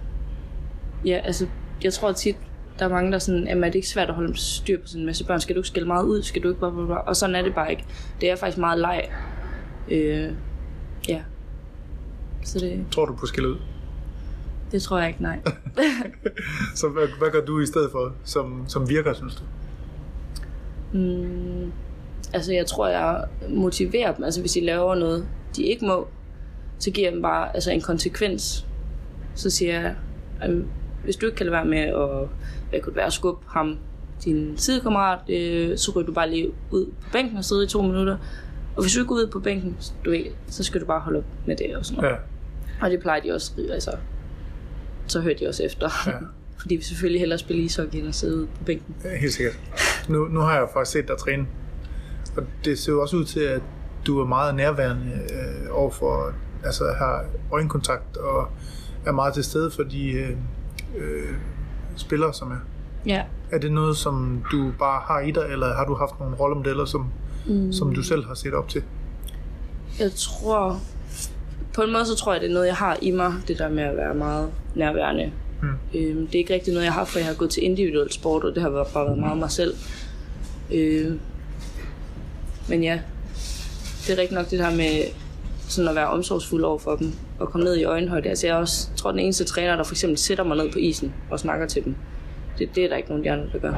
ja, 1.05 1.21
altså 1.23 1.47
jeg 1.83 1.93
tror 1.93 2.11
tit, 2.11 2.35
der 2.79 2.85
er 2.85 2.89
mange, 2.89 3.11
der 3.11 3.15
er 3.15 3.19
sådan, 3.19 3.47
jamen 3.47 3.63
er 3.63 3.67
det 3.67 3.75
ikke 3.75 3.87
svært 3.87 4.09
at 4.09 4.15
holde 4.15 4.37
styr 4.37 4.81
på 4.81 4.87
sådan 4.87 5.01
en 5.01 5.05
masse 5.05 5.25
børn? 5.25 5.41
Skal 5.41 5.55
du 5.55 5.59
ikke 5.59 5.67
skille 5.67 5.87
meget 5.87 6.05
ud? 6.05 6.21
Skal 6.21 6.43
du 6.43 6.47
ikke 6.47 6.59
bare? 6.59 7.01
Og 7.01 7.15
sådan 7.15 7.35
er 7.35 7.41
det 7.41 7.55
bare 7.55 7.71
ikke. 7.71 7.83
Det 8.21 8.29
er 8.29 8.35
faktisk 8.35 8.57
meget 8.57 8.79
leg. 8.79 9.03
Øh. 9.89 10.31
Så 12.43 12.59
det, 12.59 12.85
Tror 12.91 13.05
du 13.05 13.15
på 13.15 13.25
skille 13.25 13.49
ud? 13.49 13.57
det 14.71 14.81
tror 14.81 14.99
jeg 14.99 15.07
ikke, 15.07 15.21
nej. 15.21 15.39
Så 16.75 16.89
hvad, 16.89 17.07
hvad 17.19 17.31
gør 17.31 17.41
du 17.45 17.59
i 17.59 17.65
stedet 17.65 17.91
for, 17.91 18.13
som, 18.23 18.63
som 18.67 18.89
virker, 18.89 19.13
synes 19.13 19.35
du? 19.35 19.43
Mm, 20.97 21.71
altså 22.33 22.53
jeg 22.53 22.65
tror, 22.65 22.87
jeg 22.87 23.25
motiverer 23.49 24.13
dem. 24.15 24.23
Altså 24.25 24.39
hvis 24.41 24.51
de 24.51 24.65
laver 24.65 24.95
noget, 24.95 25.25
de 25.55 25.63
ikke 25.63 25.85
må, 25.85 26.07
så 26.79 26.91
giver 26.91 27.07
jeg 27.07 27.13
dem 27.13 27.21
bare 27.21 27.53
altså, 27.55 27.71
en 27.71 27.81
konsekvens. 27.81 28.65
Så 29.35 29.49
siger 29.49 29.81
jeg, 29.81 29.95
"Jamen, 30.43 30.67
hvis 31.03 31.15
du 31.15 31.25
ikke 31.25 31.35
kan 31.35 31.45
lade 31.45 31.53
være 31.53 31.65
med 31.65 31.79
at 31.79 32.27
hvad 32.69 32.79
kunne 32.81 32.93
det 32.93 32.95
være, 33.01 33.11
skubbe 33.11 33.45
ham, 33.47 33.77
din 34.25 34.53
sidekammerat, 34.57 35.29
øh, 35.29 35.77
så 35.77 35.91
rykker 35.91 36.07
du 36.07 36.13
bare 36.13 36.29
lige 36.29 36.51
ud 36.71 36.85
på 36.85 37.09
bænken 37.11 37.37
og 37.37 37.45
sidde 37.45 37.63
i 37.63 37.67
to 37.67 37.81
minutter. 37.81 38.17
Og 38.75 38.81
hvis 38.83 38.93
du 38.93 38.99
ikke 38.99 39.07
går 39.09 39.15
ud 39.15 39.27
på 39.27 39.39
bænken, 39.39 39.77
du 40.05 40.09
ved, 40.09 40.25
så 40.47 40.63
skal 40.63 40.81
du 40.81 40.85
bare 40.85 40.99
holde 40.99 41.17
op 41.19 41.25
med 41.47 41.55
det 41.55 41.75
og 41.75 41.85
sådan 41.85 42.01
noget. 42.01 42.15
Ja, 42.15 42.19
Og 42.81 42.89
det 42.89 42.99
plejer 42.99 43.21
de 43.21 43.31
også, 43.31 43.51
altså, 43.73 43.91
så 45.07 45.21
hører 45.21 45.37
de 45.37 45.47
også 45.47 45.63
efter. 45.63 45.89
Ja. 46.07 46.11
Fordi 46.61 46.75
vi 46.75 46.81
selvfølgelig 46.81 47.19
hellere 47.19 47.39
spille 47.39 47.61
ishockey 47.63 47.99
end 47.99 48.07
at 48.07 48.15
sidde 48.15 48.37
ude 48.37 48.47
på 48.57 48.63
bænken. 48.63 48.95
ja, 49.03 49.17
helt 49.17 49.33
sikkert. 49.33 49.59
Nu, 50.09 50.27
nu 50.27 50.39
har 50.39 50.53
jeg 50.57 50.67
faktisk 50.73 50.91
set 50.91 51.07
dig 51.07 51.17
træne, 51.17 51.47
og 52.37 52.43
det 52.65 52.79
ser 52.79 52.91
jo 52.91 53.01
også 53.01 53.15
ud 53.15 53.25
til, 53.25 53.39
at 53.39 53.61
du 54.07 54.19
er 54.19 54.25
meget 54.25 54.55
nærværende 54.55 55.11
øh, 55.13 55.77
overfor, 55.77 56.33
altså 56.63 56.83
har 56.97 57.25
øjenkontakt 57.51 58.17
og 58.17 58.47
er 59.05 59.11
meget 59.11 59.33
til 59.33 59.43
stede 59.43 59.71
for 59.71 59.83
de 59.83 60.11
øh, 60.11 60.29
øh, 60.97 61.35
spillere, 61.95 62.33
som 62.33 62.51
er. 62.51 62.59
Ja, 63.05 63.23
Er 63.51 63.57
det 63.57 63.71
noget, 63.71 63.97
som 63.97 64.43
du 64.51 64.71
bare 64.79 65.01
har 65.05 65.19
i 65.19 65.31
dig, 65.31 65.45
eller 65.49 65.75
har 65.75 65.85
du 65.85 65.95
haft 65.95 66.19
nogle 66.19 66.35
rollemodeller, 66.35 66.85
som, 66.85 67.11
mm. 67.47 67.73
som 67.73 67.95
du 67.95 68.03
selv 68.03 68.25
har 68.25 68.33
set 68.33 68.53
op 68.53 68.69
til? 68.69 68.83
Jeg 69.99 70.11
tror... 70.11 70.79
På 71.73 71.81
en 71.81 71.91
måde 71.91 72.05
så 72.05 72.15
tror 72.15 72.31
jeg, 72.33 72.41
det 72.41 72.49
er 72.49 72.53
noget, 72.53 72.67
jeg 72.67 72.75
har 72.75 72.97
i 73.01 73.11
mig, 73.11 73.33
det 73.47 73.57
der 73.57 73.69
med 73.69 73.83
at 73.83 73.97
være 73.97 74.13
meget 74.13 74.49
nærværende. 74.75 75.31
Mm. 75.61 75.69
Øhm, 75.99 76.27
det 76.27 76.35
er 76.35 76.39
ikke 76.39 76.53
rigtig 76.53 76.73
noget, 76.73 76.85
jeg 76.85 76.93
har, 76.93 77.05
for 77.05 77.19
jeg 77.19 77.27
har 77.27 77.33
gået 77.33 77.49
til 77.49 77.63
individuel 77.63 78.11
sport, 78.11 78.43
og 78.43 78.55
det 78.55 78.61
har 78.63 78.69
været- 78.69 78.87
bare 78.93 79.05
været 79.05 79.17
meget 79.17 79.37
mig 79.37 79.51
selv. 79.51 79.73
Øh, 80.73 81.11
men 82.69 82.83
ja, 82.83 82.99
det 84.07 84.13
er 84.13 84.21
rigtig 84.21 84.35
nok 84.37 84.49
det 84.51 84.59
der 84.59 84.71
med 84.75 85.03
sådan 85.67 85.89
at 85.89 85.95
være 85.95 86.07
omsorgsfuld 86.07 86.63
over 86.63 86.77
for 86.79 86.95
dem, 86.95 87.13
og 87.39 87.49
komme 87.49 87.63
ned 87.63 87.77
i 87.77 87.83
øjenhøjde. 87.83 88.29
Altså 88.29 88.47
jeg 88.47 88.53
er 88.53 88.57
også, 88.59 88.87
tror, 88.95 89.11
den 89.11 89.19
eneste 89.19 89.43
træner, 89.43 89.75
der 89.75 89.83
for 89.83 89.93
eksempel 89.93 90.17
sætter 90.17 90.43
mig 90.43 90.57
ned 90.57 90.71
på 90.71 90.79
isen 90.79 91.13
og 91.31 91.39
snakker 91.39 91.67
til 91.67 91.83
dem, 91.85 91.95
det, 92.57 92.75
det 92.75 92.83
er 92.85 92.89
der 92.89 92.95
ikke 92.97 93.09
nogen 93.09 93.25
af 93.25 93.31
de 93.31 93.41
andre, 93.41 93.53
der 93.53 93.59
gør. 93.59 93.73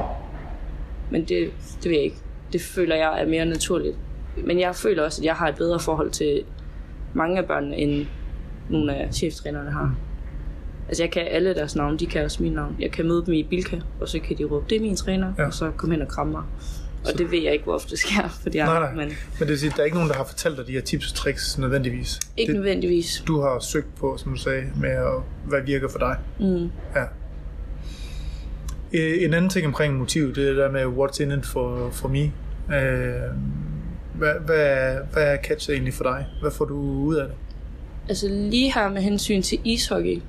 Men 1.10 1.20
det, 1.24 1.50
det 1.82 1.84
ved 1.84 1.92
jeg 1.92 2.02
ikke. 2.04 2.16
Det 2.52 2.60
føler 2.62 2.96
jeg 2.96 3.22
er 3.22 3.26
mere 3.26 3.46
naturligt. 3.46 3.96
Men 4.44 4.60
jeg 4.60 4.74
føler 4.76 5.02
også, 5.02 5.22
at 5.22 5.24
jeg 5.26 5.34
har 5.34 5.48
et 5.48 5.54
bedre 5.56 5.80
forhold 5.80 6.10
til 6.10 6.42
mange 7.14 7.38
af 7.38 7.44
børnene, 7.46 7.76
end 7.76 8.06
nogle 8.68 8.94
af 8.96 9.14
cheftrænerne 9.14 9.70
har. 9.70 9.94
Altså 10.88 11.02
jeg 11.02 11.10
kan 11.10 11.22
alle 11.30 11.54
deres 11.54 11.76
navne, 11.76 11.98
de 11.98 12.06
kan 12.06 12.24
også 12.24 12.42
min 12.42 12.52
navn. 12.52 12.76
Jeg 12.80 12.90
kan 12.90 13.06
møde 13.06 13.22
dem 13.26 13.34
i 13.34 13.42
Bilka, 13.42 13.76
og 14.00 14.08
så 14.08 14.18
kan 14.20 14.38
de 14.38 14.44
råbe, 14.44 14.66
det 14.70 14.76
er 14.76 14.80
min 14.80 14.96
træner, 14.96 15.32
Ja. 15.38 15.46
og 15.46 15.54
så 15.54 15.70
komme 15.76 15.94
hen 15.94 16.02
og 16.02 16.08
kramme 16.08 16.32
mig. 16.32 16.42
Og 17.04 17.10
så... 17.10 17.14
det 17.18 17.30
ved 17.30 17.42
jeg 17.42 17.52
ikke, 17.52 17.64
hvor 17.64 17.74
ofte 17.74 17.90
det 17.90 17.98
sker 17.98 18.28
for 18.42 18.50
de 18.50 18.62
andre, 18.62 18.80
nej. 18.80 18.90
men 18.94 18.98
Men 19.06 19.14
det 19.40 19.48
vil 19.48 19.58
sige, 19.58 19.72
der 19.76 19.80
er 19.80 19.84
ikke 19.84 19.96
nogen, 19.96 20.10
der 20.10 20.16
har 20.16 20.24
fortalt 20.24 20.56
dig 20.56 20.66
de 20.66 20.72
her 20.72 20.80
tips 20.80 21.10
og 21.10 21.16
tricks 21.16 21.58
nødvendigvis. 21.58 22.20
ikke 22.36 22.52
det, 22.52 22.60
nødvendigvis. 22.60 23.24
du 23.26 23.40
har 23.40 23.58
søgt 23.60 23.94
på, 24.00 24.16
som 24.16 24.32
du 24.32 24.38
sagde, 24.38 24.62
med 24.80 24.88
at, 24.90 25.06
hvad 25.48 25.62
virker 25.62 25.88
for 25.88 25.98
dig. 25.98 26.16
Mm. 26.40 26.70
Ja. 26.96 27.04
Øh, 28.92 29.22
En 29.24 29.34
anden 29.34 29.50
ting 29.50 29.66
omkring 29.66 29.98
motiv, 29.98 30.34
det 30.34 30.44
er 30.44 30.48
det 30.48 30.56
der 30.56 30.70
med 30.70 30.84
what's 30.84 31.22
in 31.22 31.38
it 31.38 31.46
for, 31.46 31.88
for 31.92 32.08
me. 32.08 32.22
Øh, 32.76 33.30
hvad, 34.14 34.34
hvad, 34.46 34.96
hvad 35.12 35.22
er 35.22 35.36
catchet 35.36 35.72
egentlig 35.72 35.94
for 35.94 36.04
dig? 36.04 36.26
Hvad 36.40 36.50
får 36.50 36.64
du 36.64 36.74
ud 36.80 37.14
af 37.14 37.26
det? 37.28 37.36
Altså 38.08 38.28
lige 38.28 38.72
her 38.72 38.88
med 38.88 39.02
hensyn 39.02 39.42
til 39.42 39.60
ishockey, 39.64 40.22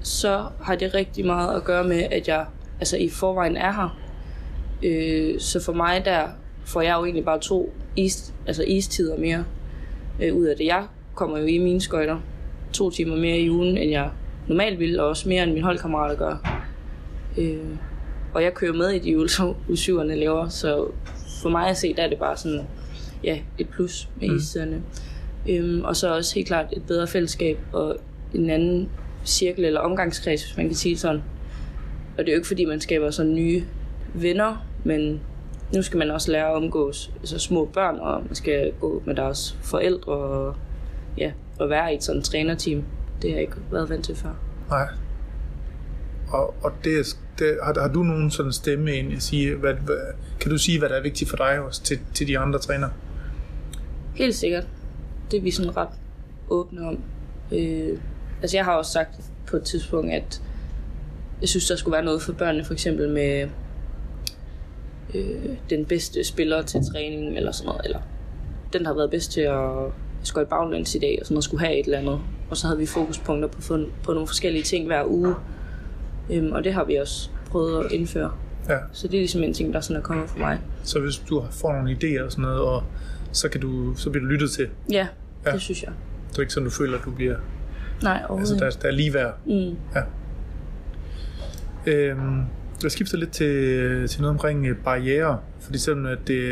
så 0.00 0.46
har 0.62 0.76
det 0.76 0.94
rigtig 0.94 1.26
meget 1.26 1.56
at 1.56 1.64
gøre 1.64 1.84
med, 1.84 2.02
at 2.10 2.28
jeg 2.28 2.46
altså 2.80 2.96
i 2.96 3.08
forvejen 3.08 3.56
er 3.56 3.72
her. 3.72 3.98
Øh, 4.82 5.40
så 5.40 5.60
for 5.60 5.72
mig 5.72 6.04
der 6.04 6.28
får 6.64 6.80
jeg 6.80 6.94
jo 6.98 7.04
egentlig 7.04 7.24
bare 7.24 7.40
to 7.40 7.72
is, 7.96 8.34
altså 8.46 8.62
istider 8.62 9.18
mere 9.18 9.44
øh, 10.22 10.36
ud 10.36 10.46
af 10.46 10.56
det. 10.56 10.66
Jeg 10.66 10.86
kommer 11.14 11.38
jo 11.38 11.44
i 11.44 11.58
mine 11.58 11.80
skøjter 11.80 12.20
to 12.72 12.90
timer 12.90 13.16
mere 13.16 13.38
i 13.38 13.50
ugen, 13.50 13.78
end 13.78 13.90
jeg 13.90 14.10
normalt 14.48 14.78
vil, 14.78 15.00
og 15.00 15.08
også 15.08 15.28
mere 15.28 15.42
end 15.42 15.52
mine 15.52 15.64
holdkammerater 15.64 16.16
gør. 16.16 16.62
Øh, 17.38 17.76
og 18.34 18.42
jeg 18.42 18.54
kører 18.54 18.72
med 18.72 18.90
i 18.90 18.98
de 18.98 19.10
øvelser, 19.10 19.54
U7'erne 19.68 20.14
laver, 20.14 20.48
så 20.48 20.90
for 21.42 21.48
mig 21.48 21.68
at 21.68 21.76
se, 21.76 21.94
der 21.94 22.02
er 22.02 22.08
det 22.08 22.18
bare 22.18 22.36
sådan, 22.36 22.66
ja, 23.24 23.38
et 23.58 23.68
plus 23.68 24.08
med 24.20 24.28
Mm. 24.28 24.36
istiderne. 24.36 24.82
Øhm, 25.48 25.84
og 25.84 25.96
så 25.96 26.14
også 26.16 26.34
helt 26.34 26.46
klart 26.46 26.66
et 26.72 26.82
bedre 26.86 27.06
fællesskab 27.06 27.58
og 27.72 27.96
en 28.34 28.50
anden 28.50 28.88
cirkel 29.24 29.64
eller 29.64 29.80
omgangskreds, 29.80 30.42
hvis 30.44 30.56
man 30.56 30.66
kan 30.66 30.74
sige 30.76 30.98
sådan. 30.98 31.22
Og 32.18 32.24
det 32.24 32.28
er 32.28 32.32
jo 32.32 32.36
ikke 32.38 32.48
fordi, 32.48 32.64
man 32.64 32.80
skaber 32.80 33.10
sådan 33.10 33.34
nye 33.34 33.64
venner, 34.14 34.66
men 34.84 35.20
nu 35.74 35.82
skal 35.82 35.98
man 35.98 36.10
også 36.10 36.32
lære 36.32 36.48
at 36.50 36.54
omgås 36.56 37.10
altså 37.20 37.38
små 37.38 37.64
børn, 37.64 37.98
og 37.98 38.22
man 38.26 38.34
skal 38.34 38.72
gå 38.80 39.02
med 39.06 39.14
deres 39.14 39.56
forældre 39.62 40.12
og, 40.12 40.56
ja, 41.18 41.32
og 41.58 41.70
være 41.70 41.92
i 41.92 41.96
et 41.96 42.02
sådan 42.04 42.22
trænerteam. 42.22 42.82
Det 43.22 43.30
har 43.30 43.34
jeg 43.36 43.42
ikke 43.42 43.56
været 43.70 43.90
vant 43.90 44.04
til 44.04 44.16
før. 44.16 44.34
Nej. 44.70 44.88
og, 46.32 46.54
og 46.64 46.72
det, 46.84 46.98
er- 46.98 47.16
det, 47.38 47.58
har, 47.62 47.80
har 47.80 47.88
du 47.88 48.02
nogen 48.02 48.30
sådan 48.30 48.52
stemme 48.52 48.92
ind 48.96 49.12
at 49.12 49.22
sige, 49.22 49.54
hvad, 49.54 49.74
hvad, 49.74 49.96
kan 50.40 50.50
du 50.50 50.58
sige, 50.58 50.78
hvad 50.78 50.88
der 50.88 50.94
er 50.94 51.02
vigtigt 51.02 51.30
for 51.30 51.36
dig 51.36 51.60
også 51.60 51.82
til, 51.82 51.98
til 52.14 52.28
de 52.28 52.38
andre 52.38 52.58
trænere? 52.58 52.90
Helt 54.20 54.34
sikkert. 54.34 54.66
Det 55.30 55.36
er 55.36 55.40
vi 55.40 55.50
sådan 55.50 55.76
ret 55.76 55.88
åbne 56.50 56.88
om. 56.88 56.98
Øh, 57.52 57.98
altså 58.42 58.56
jeg 58.56 58.64
har 58.64 58.72
også 58.72 58.92
sagt 58.92 59.20
på 59.46 59.56
et 59.56 59.62
tidspunkt, 59.62 60.12
at 60.12 60.42
jeg 61.40 61.48
synes, 61.48 61.66
der 61.66 61.76
skulle 61.76 61.92
være 61.92 62.04
noget 62.04 62.22
for 62.22 62.32
børnene, 62.32 62.64
for 62.64 62.72
eksempel 62.72 63.08
med 63.08 63.48
øh, 65.14 65.56
den 65.70 65.84
bedste 65.84 66.24
spiller 66.24 66.62
til 66.62 66.80
træning, 66.92 67.36
eller 67.36 67.52
sådan 67.52 67.66
noget, 67.66 67.80
eller 67.84 67.98
den, 68.72 68.80
der 68.80 68.86
har 68.86 68.94
været 68.94 69.10
bedst 69.10 69.32
til 69.32 69.40
at 69.40 69.70
skøjte 70.22 70.50
baglæns 70.50 70.94
i 70.94 70.98
dag, 70.98 71.18
og 71.20 71.26
sådan 71.26 71.34
noget, 71.34 71.44
skulle 71.44 71.60
have 71.66 71.80
et 71.80 71.84
eller 71.84 71.98
andet. 71.98 72.20
Og 72.50 72.56
så 72.56 72.66
havde 72.66 72.78
vi 72.78 72.86
fokuspunkter 72.86 73.48
på, 73.48 73.78
på, 74.02 74.12
nogle 74.12 74.26
forskellige 74.26 74.62
ting 74.62 74.86
hver 74.86 75.04
uge. 75.06 75.34
Øhm, 76.30 76.52
og 76.52 76.64
det 76.64 76.74
har 76.74 76.84
vi 76.84 76.94
også 76.94 77.30
prøvet 77.50 77.84
at 77.84 77.92
indføre. 77.92 78.32
Ja, 78.68 78.76
Så 78.92 79.08
det 79.08 79.14
er 79.14 79.20
ligesom 79.20 79.42
en 79.42 79.54
ting, 79.54 79.74
der 79.74 79.80
sådan 79.80 79.96
er 79.96 80.04
kommet 80.04 80.30
for 80.30 80.38
mig. 80.38 80.60
så 80.82 81.00
hvis 81.00 81.16
du 81.28 81.44
får 81.50 81.72
nogle 81.72 81.90
idéer 81.90 82.24
og 82.24 82.32
sådan 82.32 82.42
noget, 82.42 82.60
og 82.60 82.82
så, 83.32 83.48
kan 83.48 83.60
du, 83.60 83.94
så 83.96 84.10
bliver 84.10 84.24
du 84.24 84.30
lyttet 84.32 84.50
til. 84.50 84.68
Ja, 84.92 85.06
Ja. 85.46 85.52
det 85.52 85.60
synes 85.60 85.82
jeg. 85.82 85.92
Det 86.30 86.36
er 86.36 86.40
ikke 86.40 86.52
sådan, 86.52 86.64
du 86.64 86.70
føler, 86.70 86.98
at 86.98 87.04
du 87.04 87.10
bliver... 87.10 87.36
Nej, 88.02 88.12
Altså, 88.12 88.26
overhovedet 88.28 88.60
der, 88.60 88.70
der 88.70 88.88
er 88.88 88.92
ligeværd. 88.92 89.34
Mm. 89.46 89.76
Ja. 89.94 90.02
Øhm, 91.86 92.42
jeg 92.82 92.90
skifter 92.90 93.16
lidt 93.18 93.30
til, 93.30 94.08
til 94.08 94.20
noget 94.20 94.34
omkring 94.34 94.66
øh, 94.66 94.76
barriere, 94.84 95.38
fordi 95.60 95.78
selvom 95.78 96.06
at, 96.06 96.18
det, 96.26 96.42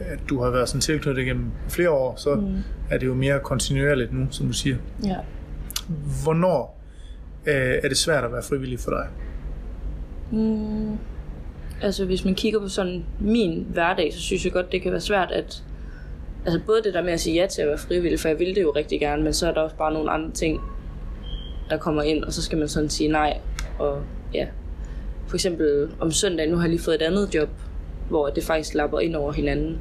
at 0.00 0.18
du 0.28 0.42
har 0.42 0.50
været 0.50 0.68
sådan 0.68 0.80
tilknyttet 0.80 1.24
gennem 1.24 1.44
flere 1.68 1.90
år, 1.90 2.14
så 2.16 2.34
mm. 2.34 2.56
er 2.90 2.98
det 2.98 3.06
jo 3.06 3.14
mere 3.14 3.40
kontinuerligt 3.40 4.12
nu, 4.12 4.26
som 4.30 4.46
du 4.46 4.52
siger. 4.52 4.76
Ja. 5.04 5.16
Hvornår 6.24 6.80
øh, 7.46 7.54
er 7.54 7.88
det 7.88 7.96
svært 7.96 8.24
at 8.24 8.32
være 8.32 8.42
frivillig 8.42 8.80
for 8.80 8.90
dig? 8.90 9.06
Mm, 10.38 10.98
altså 11.82 12.04
hvis 12.04 12.24
man 12.24 12.34
kigger 12.34 12.60
på 12.60 12.68
sådan 12.68 13.04
min 13.20 13.66
hverdag, 13.72 14.12
så 14.12 14.20
synes 14.20 14.44
jeg 14.44 14.52
godt, 14.52 14.72
det 14.72 14.82
kan 14.82 14.92
være 14.92 15.00
svært 15.00 15.30
at... 15.30 15.62
Altså 16.46 16.60
både 16.66 16.82
det 16.82 16.94
der 16.94 17.02
med 17.02 17.12
at 17.12 17.20
sige 17.20 17.40
ja 17.40 17.46
til 17.46 17.62
at 17.62 17.68
være 17.68 17.78
frivillig, 17.78 18.20
for 18.20 18.28
jeg 18.28 18.38
vil 18.38 18.54
det 18.54 18.62
jo 18.62 18.70
rigtig 18.76 19.00
gerne, 19.00 19.22
men 19.22 19.32
så 19.32 19.48
er 19.48 19.54
der 19.54 19.60
også 19.60 19.76
bare 19.76 19.92
nogle 19.92 20.10
andre 20.10 20.30
ting, 20.30 20.60
der 21.70 21.76
kommer 21.76 22.02
ind, 22.02 22.24
og 22.24 22.32
så 22.32 22.42
skal 22.42 22.58
man 22.58 22.68
sådan 22.68 22.88
sige 22.90 23.08
nej. 23.08 23.38
Og 23.78 24.02
ja, 24.34 24.46
for 25.26 25.36
eksempel 25.36 25.88
om 26.00 26.10
søndag, 26.10 26.48
nu 26.50 26.56
har 26.56 26.62
jeg 26.62 26.70
lige 26.70 26.82
fået 26.82 26.94
et 26.94 27.02
andet 27.02 27.34
job, 27.34 27.48
hvor 28.08 28.28
det 28.28 28.44
faktisk 28.44 28.74
lapper 28.74 29.00
ind 29.00 29.16
over 29.16 29.32
hinanden. 29.32 29.78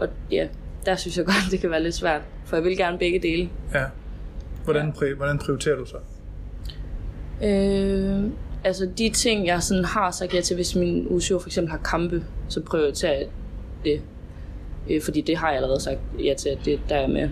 Og 0.00 0.08
ja, 0.30 0.48
der 0.86 0.96
synes 0.96 1.16
jeg 1.16 1.24
godt, 1.32 1.50
det 1.50 1.60
kan 1.60 1.70
være 1.70 1.82
lidt 1.82 1.94
svært, 1.94 2.22
for 2.44 2.56
jeg 2.56 2.64
vil 2.64 2.76
gerne 2.76 2.98
begge 2.98 3.18
dele. 3.18 3.48
Ja. 3.74 3.84
Hvordan, 4.64 4.90
pri- 4.96 5.14
hvordan 5.16 5.38
prioriterer 5.38 5.76
du 5.76 5.84
så? 5.84 5.96
Øh, 7.44 8.24
altså 8.64 8.88
de 8.98 9.10
ting, 9.10 9.46
jeg 9.46 9.62
sådan 9.62 9.84
har 9.84 10.10
sagt 10.10 10.34
ja 10.34 10.40
til, 10.40 10.56
hvis 10.56 10.76
min 10.76 11.06
U7 11.06 11.38
for 11.38 11.46
eksempel 11.46 11.70
har 11.70 11.78
kampe, 11.78 12.24
så 12.48 12.60
prioriterer 12.62 13.12
jeg 13.12 13.26
det. 13.84 14.00
Øh, 14.90 15.02
fordi 15.02 15.20
det 15.20 15.36
har 15.36 15.48
jeg 15.48 15.56
allerede 15.56 15.80
sagt 15.80 15.98
ja 16.24 16.34
til, 16.34 16.48
at 16.48 16.58
det 16.64 16.80
der 16.88 16.96
er 16.96 17.06
med. 17.06 17.22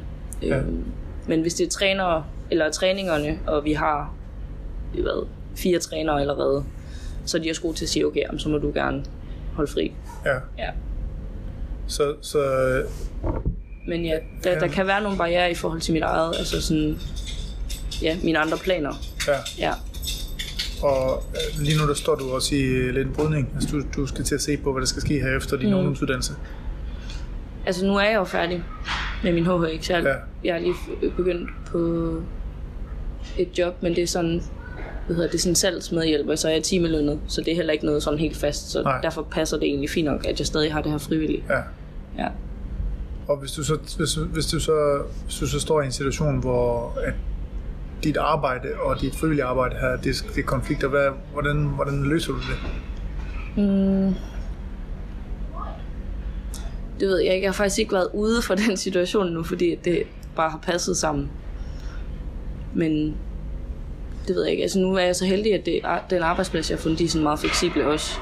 Øh, 0.42 0.48
Ja. 0.48 0.60
Men 1.26 1.40
hvis 1.40 1.54
det 1.54 1.66
er 1.66 1.70
trænere, 1.70 2.24
eller 2.50 2.70
træningerne, 2.70 3.38
og 3.46 3.64
vi 3.64 3.72
har 3.72 4.14
hvad, 4.94 5.26
fire 5.56 5.78
trænere 5.78 6.20
allerede, 6.20 6.64
så 7.24 7.38
er 7.38 7.42
de 7.42 7.50
også 7.50 7.62
gode 7.62 7.74
til 7.76 7.84
at 7.84 7.88
sige, 7.88 8.06
okay, 8.06 8.20
jamen, 8.20 8.38
så 8.38 8.48
må 8.48 8.58
du 8.58 8.70
gerne 8.74 9.04
holde 9.54 9.70
fri. 9.72 9.92
Ja. 10.26 10.34
Ja. 10.58 10.70
Så, 11.86 12.14
så 12.20 12.38
øh, 12.38 12.84
Men 13.88 14.04
ja, 14.04 14.16
der, 14.44 14.52
Ja. 14.52 14.58
der 14.58 14.68
kan 14.68 14.86
være 14.86 15.02
nogle 15.02 15.18
barriere 15.18 15.50
i 15.50 15.54
forhold 15.54 15.80
til 15.80 15.94
mit 15.94 16.02
eget, 16.02 16.34
altså 16.38 16.62
sådan, 16.62 16.98
ja, 18.02 18.16
mine 18.22 18.38
andre 18.38 18.56
planer. 18.56 18.92
ja. 19.28 19.32
Ja. 19.58 19.72
Og 20.82 21.22
øh, 21.34 21.62
lige 21.62 21.78
nu 21.78 21.88
der 21.88 21.94
står 21.94 22.14
du 22.14 22.30
også 22.30 22.54
i 22.54 22.58
lidt 22.92 23.06
en 23.06 23.12
brydning. 23.14 23.50
Altså, 23.54 23.68
du, 23.76 23.82
du 23.96 24.06
skal 24.06 24.24
til 24.24 24.34
at 24.34 24.40
se 24.40 24.56
på, 24.56 24.72
hvad 24.72 24.80
der 24.80 24.86
skal 24.86 25.02
ske 25.02 25.20
her 25.20 25.36
efter 25.36 25.56
din 25.56 25.68
mm. 25.70 25.74
ungdomsuddannelse. 25.76 26.32
Altså 27.68 27.86
nu 27.86 27.96
er 27.96 28.02
jeg 28.04 28.14
jo 28.14 28.24
færdig 28.24 28.64
med 29.22 29.32
min 29.32 29.46
HHX. 29.46 29.90
Jeg, 29.90 30.02
Ja. 30.04 30.14
jeg 30.44 30.56
er 30.56 30.58
lige 30.60 30.74
begyndt 31.16 31.50
på 31.66 31.78
et 33.38 33.58
job, 33.58 33.82
men 33.82 33.94
det 33.94 34.02
er 34.02 34.06
sådan, 34.06 34.42
hvad 35.06 35.16
hedder 35.16 35.30
det, 35.30 35.40
sådan 35.40 35.54
salgsmedhjælper, 35.54 36.34
så 36.34 36.48
er 36.48 36.52
jeg 36.52 36.62
timelønnet, 36.62 37.18
så 37.26 37.40
det 37.40 37.50
er 37.52 37.56
heller 37.56 37.72
ikke 37.72 37.86
noget 37.86 38.02
sådan 38.02 38.18
helt 38.18 38.36
fast, 38.36 38.70
så 38.70 38.82
Nej. 38.82 39.00
Derfor 39.00 39.22
passer 39.22 39.56
det 39.56 39.66
egentlig 39.68 39.90
fint 39.90 40.04
nok, 40.06 40.26
at 40.26 40.38
jeg 40.38 40.46
stadig 40.46 40.72
har 40.72 40.82
det 40.82 40.90
her 40.90 40.98
frivillige. 40.98 41.44
Ja. 41.48 41.58
Ja. 42.22 42.28
Og 43.28 43.36
hvis 43.36 43.52
du 43.52 43.62
så, 43.64 43.78
hvis, 43.96 44.14
hvis 44.14 44.46
du 44.46 44.60
så, 44.60 45.02
hvis 45.24 45.38
du 45.38 45.46
så 45.46 45.60
står 45.60 45.82
i 45.82 45.86
en 45.86 45.92
situation, 45.92 46.38
hvor 46.40 46.98
at 47.06 47.12
dit 48.04 48.16
arbejde 48.16 48.68
og 48.82 49.00
dit 49.00 49.14
frivillige 49.16 49.44
arbejde 49.44 49.76
her, 49.80 49.96
det, 49.96 50.24
det 50.34 50.38
er 50.38 50.46
konflikter, 50.46 50.88
hvad, 50.88 51.08
hvordan, 51.32 51.56
hvordan 51.56 52.02
løser 52.02 52.32
du 52.32 52.38
det? 52.38 52.56
Mm. 53.64 54.14
Det 57.00 57.08
ved 57.08 57.18
jeg 57.18 57.34
ikke. 57.34 57.44
Jeg 57.44 57.48
har 57.50 57.54
faktisk 57.54 57.78
ikke 57.78 57.92
været 57.92 58.08
ude 58.14 58.42
for 58.42 58.54
den 58.68 58.76
situation 58.76 59.32
nu, 59.32 59.42
fordi 59.42 59.74
det 59.84 60.02
bare 60.36 60.50
har 60.50 60.58
passet 60.58 60.96
sammen. 60.96 61.30
Men 62.74 63.16
det 64.28 64.36
ved 64.36 64.42
jeg 64.42 64.50
ikke. 64.50 64.62
Altså 64.62 64.78
nu 64.78 64.94
er 64.94 65.00
jeg 65.00 65.16
så 65.16 65.24
heldig, 65.24 65.54
at 65.54 65.66
det 65.66 65.80
den 66.10 66.22
arbejdsplads, 66.22 66.70
jeg 66.70 66.76
har 66.78 66.82
fundet, 66.82 66.98
de 66.98 67.04
er 67.04 67.08
sådan 67.08 67.22
meget 67.22 67.38
fleksible 67.38 67.86
også. 67.86 68.14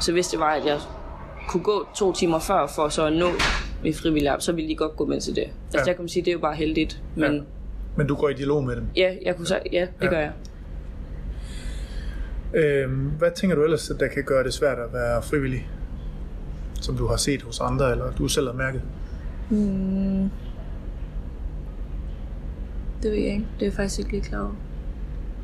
Så 0.00 0.12
hvis 0.12 0.26
det 0.28 0.38
var, 0.40 0.50
at 0.50 0.66
jeg 0.66 0.78
kunne 1.48 1.62
gå 1.62 1.86
to 1.96 2.12
timer 2.12 2.38
før 2.38 2.66
for 2.66 2.88
så 2.88 3.06
at 3.06 3.12
nå 3.12 3.28
mit 3.82 3.96
frivillige 3.96 4.30
arbejde, 4.30 4.44
så 4.44 4.52
ville 4.52 4.70
de 4.70 4.76
godt 4.76 4.96
gå 4.96 5.06
med 5.06 5.20
til 5.20 5.34
det. 5.36 5.42
Altså 5.42 5.78
Ja. 5.78 5.78
der 5.78 5.92
kan 5.92 6.02
man 6.02 6.08
sige, 6.08 6.22
det 6.22 6.28
er 6.28 6.32
jo 6.32 6.38
bare 6.38 6.54
heldigt. 6.56 7.02
Men 7.16 7.34
Ja. 7.34 7.40
Men 7.96 8.06
du 8.06 8.14
går 8.14 8.28
i 8.28 8.34
dialog 8.34 8.64
med 8.64 8.76
dem. 8.76 8.84
ja, 8.96 9.14
jeg 9.24 9.36
kunne 9.36 9.46
sige, 9.46 9.60
ja, 9.72 9.80
det 9.80 9.88
Ja. 10.02 10.06
gør 10.08 10.18
jeg. 10.18 10.32
Øhm, 12.54 12.94
hvad 13.18 13.30
tænker 13.36 13.56
du 13.56 13.62
ellers, 13.64 13.92
der 14.00 14.08
kan 14.08 14.24
gøre 14.24 14.44
det 14.44 14.54
svært 14.54 14.78
at 14.78 14.92
være 14.92 15.22
frivillig? 15.22 15.68
Som 16.84 16.96
du 16.96 17.06
har 17.06 17.16
set 17.16 17.42
hos 17.42 17.60
andre, 17.60 17.90
eller 17.90 18.12
du 18.12 18.28
selv 18.28 18.46
har 18.46 18.54
mærket? 18.54 18.82
Mm. 19.50 20.30
Det 23.02 23.10
ved 23.12 23.18
jeg 23.18 23.32
ikke. 23.32 23.46
Det 23.54 23.62
er 23.62 23.66
jeg 23.66 23.72
faktisk 23.72 23.98
ikke 23.98 24.10
lige 24.10 24.22
klar 24.22 24.40
over. 24.40 24.48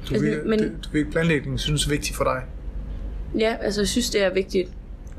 Du, 0.09 0.15
Altså, 0.15 0.27
altså, 0.27 0.49
men- 0.49 0.59
det, 0.59 0.73
du 0.85 0.89
ved, 0.93 1.05
planlægning 1.13 1.61
synes 1.61 1.87
er 1.87 1.91
vigtigt 1.91 2.17
for 2.17 2.25
dig. 2.25 2.43
Ja, 3.39 3.57
altså 3.61 3.81
jeg 3.81 3.89
synes, 3.89 4.11
det 4.11 4.25
er 4.25 4.35
vigtigt 4.35 4.69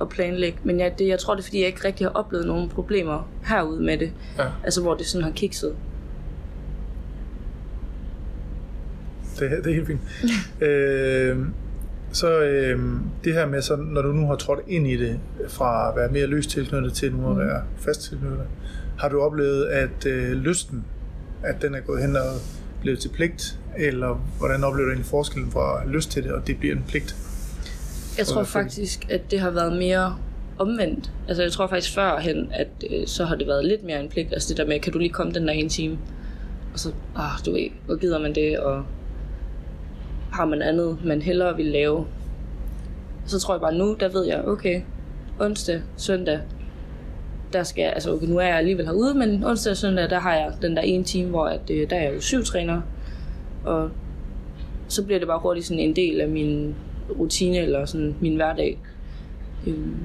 at 0.02 0.10
planlægge, 0.10 0.58
men 0.64 0.80
jeg, 0.80 0.94
det, 1.00 1.08
jeg 1.08 1.20
tror, 1.20 1.34
det 1.36 1.42
er, 1.42 1.44
fordi 1.46 1.60
jeg 1.60 1.68
ikke 1.68 1.86
rigtig 1.88 2.06
har 2.08 2.12
oplevet 2.12 2.48
nogen 2.48 2.70
problemer 2.70 3.30
herude 3.46 3.84
med 3.84 3.98
det. 3.98 4.12
Ja. 4.38 4.48
Altså, 4.64 4.82
hvor 4.82 4.94
det 4.94 5.06
sådan 5.06 5.24
har 5.26 5.32
kikset. 5.32 5.76
Det, 9.40 9.52
det 9.64 9.70
er 9.72 9.74
helt 9.76 9.88
fint. 9.88 10.02
øh, 10.68 11.38
så 12.12 12.40
øh, 12.40 12.80
det 13.24 13.34
her 13.34 13.46
med, 13.46 13.62
så, 13.62 13.76
når 13.76 14.02
du 14.02 14.12
nu 14.12 14.28
har 14.28 14.36
trådt 14.36 14.60
ind 14.68 14.88
i 14.88 14.98
det, 14.98 15.20
fra 15.50 15.90
at 15.90 15.96
være 15.96 16.10
mere 16.10 16.28
løst 16.28 16.50
tilknyttet 16.50 16.94
til 16.94 17.16
nu 17.16 17.32
at 17.32 17.38
være 17.38 17.64
fast 17.78 18.02
tilknyttet, 18.02 18.48
har 19.00 19.10
du 19.10 19.22
oplevet, 19.22 19.66
at 19.66 20.06
øh, 20.06 20.32
lysten, 20.32 20.86
at 21.44 21.62
den 21.62 21.76
er 21.76 21.80
gået 21.80 22.02
hen 22.02 22.16
og 22.16 22.24
blevet 22.82 23.00
til 23.00 23.10
pligt, 23.10 23.60
eller 23.78 24.22
hvordan 24.38 24.64
oplever 24.64 24.86
du 24.86 24.92
egentlig 24.92 25.10
forskellen 25.10 25.52
fra 25.52 25.74
at 25.74 25.82
have 25.82 25.92
lyst 25.92 26.12
til 26.12 26.24
det, 26.24 26.32
og 26.32 26.48
det 26.48 26.60
bliver 26.60 26.76
en 26.76 26.84
pligt? 26.88 27.16
Jeg 28.18 28.28
tror 28.28 28.44
faktisk, 28.44 29.06
at 29.10 29.32
det 29.32 29.40
har 29.40 29.50
været 29.50 29.78
mere 29.78 30.18
omvendt. 30.58 31.12
Altså, 31.28 31.44
jeg 31.44 31.52
tror 31.52 31.68
faktisk 31.68 31.96
førhen, 31.96 32.52
at 32.52 32.68
øh, 32.90 33.08
så 33.08 33.26
har 33.26 33.36
det 33.36 33.48
været 33.48 33.66
lidt 33.66 33.84
mere 33.84 34.00
en 34.00 34.10
pligt. 34.10 34.34
Altså 34.34 34.50
det 34.50 34.58
der 34.58 34.68
med, 34.68 34.80
kan 34.80 34.94
du 34.94 35.00
lige 35.00 35.14
komme 35.14 35.34
den 35.34 35.48
der 35.48 35.54
ene 35.54 35.70
time? 35.70 35.98
Og 36.74 36.80
så, 36.80 36.92
ah, 37.16 37.32
du 37.46 37.52
ved, 37.52 37.70
hvor 37.86 37.96
gider 37.96 38.20
man 38.20 38.36
det, 38.36 38.60
og 38.60 38.84
har 40.32 40.46
man 40.46 40.62
andet, 40.62 40.98
man 41.06 41.22
hellere 41.22 41.56
vil 41.56 41.66
lave. 41.66 42.06
Så 43.26 43.40
tror 43.40 43.54
jeg 43.54 43.62
bare 43.62 43.76
nu, 43.76 43.96
der 44.00 44.10
ved 44.10 44.26
jeg, 44.26 44.44
okay, 44.48 44.82
onsdag, 45.40 45.82
søndag, 45.98 46.40
der 47.54 47.64
skal 47.64 47.82
jeg, 47.82 47.94
altså 47.94 48.14
okay, 48.14 48.28
nu 48.28 48.38
er 48.38 48.46
jeg 48.46 48.58
alligevel 48.58 48.86
herude, 48.86 49.14
men 49.14 49.44
onsdag 49.44 49.72
og 49.72 49.78
søndag, 49.78 50.10
der 50.10 50.20
har 50.20 50.34
jeg 50.34 50.54
den 50.62 50.76
der 50.76 50.82
ene 50.82 51.04
time, 51.04 51.30
hvor 51.30 51.46
at, 51.46 51.62
øh, 51.72 51.90
der 51.90 51.96
er 51.96 52.04
jeg 52.04 52.16
jo 52.16 52.22
syv 52.22 52.44
træner, 52.44 52.82
og 53.66 53.90
så 54.88 55.04
bliver 55.06 55.20
det 55.20 55.28
bare 55.28 55.40
hurtigt 55.40 55.66
sådan 55.66 55.80
en 55.80 55.96
del 55.96 56.22
af 56.22 56.30
min 56.30 56.76
rutine 57.20 57.58
eller 57.58 57.86
sådan 57.86 58.16
min 58.22 58.36
hverdag. 58.36 58.80
Øhm, 59.68 59.98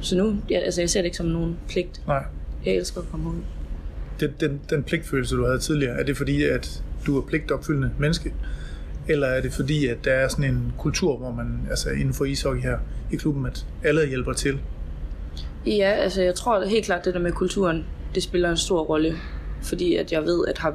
så 0.00 0.16
nu, 0.16 0.36
ja, 0.50 0.58
altså 0.58 0.80
jeg 0.80 0.90
ser 0.90 1.00
det 1.00 1.06
ikke 1.06 1.16
som 1.16 1.26
nogen 1.26 1.56
pligt. 1.68 2.06
Nej. 2.06 2.24
Jeg 2.66 2.74
elsker 2.74 3.00
at 3.00 3.06
komme 3.10 3.30
ud. 3.30 3.34
Den, 4.20 4.30
den, 4.40 4.60
den 4.70 4.82
pligtfølelse, 4.82 5.36
du 5.36 5.44
havde 5.44 5.58
tidligere, 5.58 6.00
er 6.00 6.04
det 6.04 6.16
fordi, 6.16 6.44
at 6.44 6.82
du 7.06 7.18
er 7.18 7.26
pligtopfyldende 7.26 7.90
menneske? 7.98 8.32
Eller 9.08 9.26
er 9.26 9.40
det 9.40 9.52
fordi, 9.52 9.86
at 9.86 10.04
der 10.04 10.12
er 10.12 10.28
sådan 10.28 10.44
en 10.44 10.72
kultur, 10.78 11.16
hvor 11.16 11.32
man, 11.32 11.60
altså 11.70 11.90
inden 11.90 12.14
for 12.14 12.24
ishockey 12.24 12.62
her 12.62 12.78
i 13.12 13.16
klubben, 13.16 13.46
at 13.46 13.66
alle 13.84 14.08
hjælper 14.08 14.32
til? 14.32 14.58
Ja, 15.66 15.90
altså 15.90 16.22
jeg 16.22 16.34
tror 16.34 16.64
helt 16.64 16.84
klart, 16.84 17.04
det 17.04 17.14
der 17.14 17.20
med 17.20 17.32
kulturen, 17.32 17.84
det 18.14 18.22
spiller 18.22 18.50
en 18.50 18.56
stor 18.56 18.82
rolle. 18.82 19.14
Fordi 19.62 19.96
at 19.96 20.12
jeg 20.12 20.22
ved, 20.22 20.46
at 20.48 20.58
har 20.58 20.74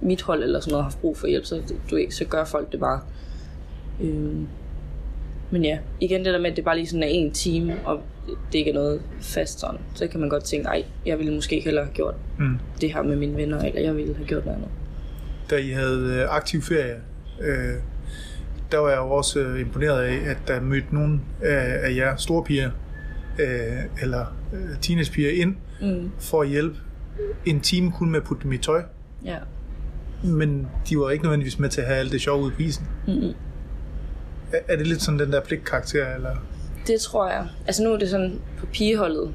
mit 0.00 0.22
hold 0.22 0.42
eller 0.42 0.60
sådan 0.60 0.70
noget 0.70 0.84
haft 0.84 1.00
brug 1.00 1.16
for 1.16 1.26
hjælp, 1.26 1.44
så, 1.44 1.62
du 1.90 1.98
så 2.10 2.24
gør 2.24 2.44
folk 2.44 2.72
det 2.72 2.80
bare. 2.80 3.00
Øhm, 4.00 4.46
men 5.50 5.64
ja, 5.64 5.78
igen 6.00 6.24
det 6.24 6.32
der 6.34 6.40
med, 6.40 6.50
at 6.50 6.56
det 6.56 6.64
bare 6.64 6.76
lige 6.76 6.86
sådan 6.86 7.02
er 7.02 7.06
en 7.06 7.32
time, 7.32 7.76
og 7.84 8.00
det 8.52 8.58
ikke 8.58 8.70
er 8.70 8.74
noget 8.74 9.02
fast 9.20 9.60
sådan, 9.60 9.78
så 9.94 10.06
kan 10.06 10.20
man 10.20 10.28
godt 10.28 10.44
tænke, 10.44 10.68
ej, 10.68 10.84
jeg 11.06 11.18
ville 11.18 11.34
måske 11.34 11.60
hellere 11.60 11.84
have 11.84 11.94
gjort 11.94 12.14
Mm. 12.38 12.58
det 12.80 12.92
her 12.92 13.02
med 13.02 13.16
mine 13.16 13.36
venner, 13.36 13.58
eller 13.62 13.80
jeg 13.80 13.96
ville 13.96 14.14
have 14.14 14.26
gjort 14.26 14.44
noget 14.44 14.56
andet. 14.56 14.70
Da 15.50 15.56
I 15.56 15.68
havde 15.68 16.16
øh, 16.22 16.36
aktiv 16.36 16.62
ferie, 16.62 16.96
øh, 17.40 17.74
der 18.72 18.78
var 18.78 18.88
jeg 18.88 18.98
jo 18.98 19.10
også 19.10 19.40
øh, 19.40 19.60
imponeret 19.60 20.02
af, 20.02 20.30
at 20.30 20.36
der 20.48 20.60
mødte 20.60 20.86
nogle 20.94 21.20
af, 21.42 21.78
af 21.88 21.96
jer 21.96 22.16
store 22.16 22.44
piger, 22.44 22.70
øh, 23.38 24.02
eller 24.02 24.26
øh, 24.52 24.78
teenagepiger 24.80 25.30
ind, 25.42 25.56
Mm. 25.82 26.10
for 26.18 26.42
at 26.42 26.48
hjælpe 26.48 26.76
en 27.44 27.60
time 27.60 27.92
kun 27.92 28.10
med 28.10 28.20
at 28.20 28.24
putte 28.26 28.42
dem 28.42 28.52
i 28.52 28.58
tøj. 28.58 28.82
Ja. 29.24 29.36
Men 30.24 30.68
de 30.88 30.98
var 30.98 31.10
ikke 31.10 31.24
nødvendigvis 31.24 31.58
med 31.58 31.68
til 31.68 31.80
at 31.80 31.86
have 31.86 31.98
alt 31.98 32.12
det 32.12 32.20
sjov 32.20 32.42
ud 32.42 32.50
på 32.50 32.62
isen. 32.62 32.86
Mm-mm. 33.06 33.32
Er, 34.52 34.58
er 34.68 34.76
det 34.76 34.86
lidt 34.86 35.02
sådan 35.02 35.20
den 35.20 35.32
der 35.32 35.40
pligtkarakter, 35.40 36.14
eller? 36.14 36.36
Det 36.86 37.00
tror 37.00 37.28
jeg. 37.30 37.46
Altså 37.66 37.82
nu 37.82 37.92
er 37.92 37.98
det 37.98 38.08
sådan, 38.10 38.40
på 38.58 38.66
pigeholdet, 38.66 39.34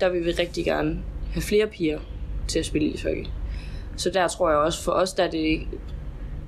der 0.00 0.08
vil 0.08 0.24
vi 0.24 0.30
rigtig 0.30 0.64
gerne 0.64 0.98
have 1.32 1.42
flere 1.42 1.66
piger 1.66 1.98
til 2.48 2.58
at 2.58 2.66
spille 2.66 2.88
ishockey. 2.88 3.24
Så 3.96 4.10
der 4.14 4.28
tror 4.28 4.50
jeg 4.50 4.58
også, 4.58 4.84
for 4.84 4.92
os, 4.92 5.12
der 5.12 5.24
er 5.24 5.30
det, 5.30 5.60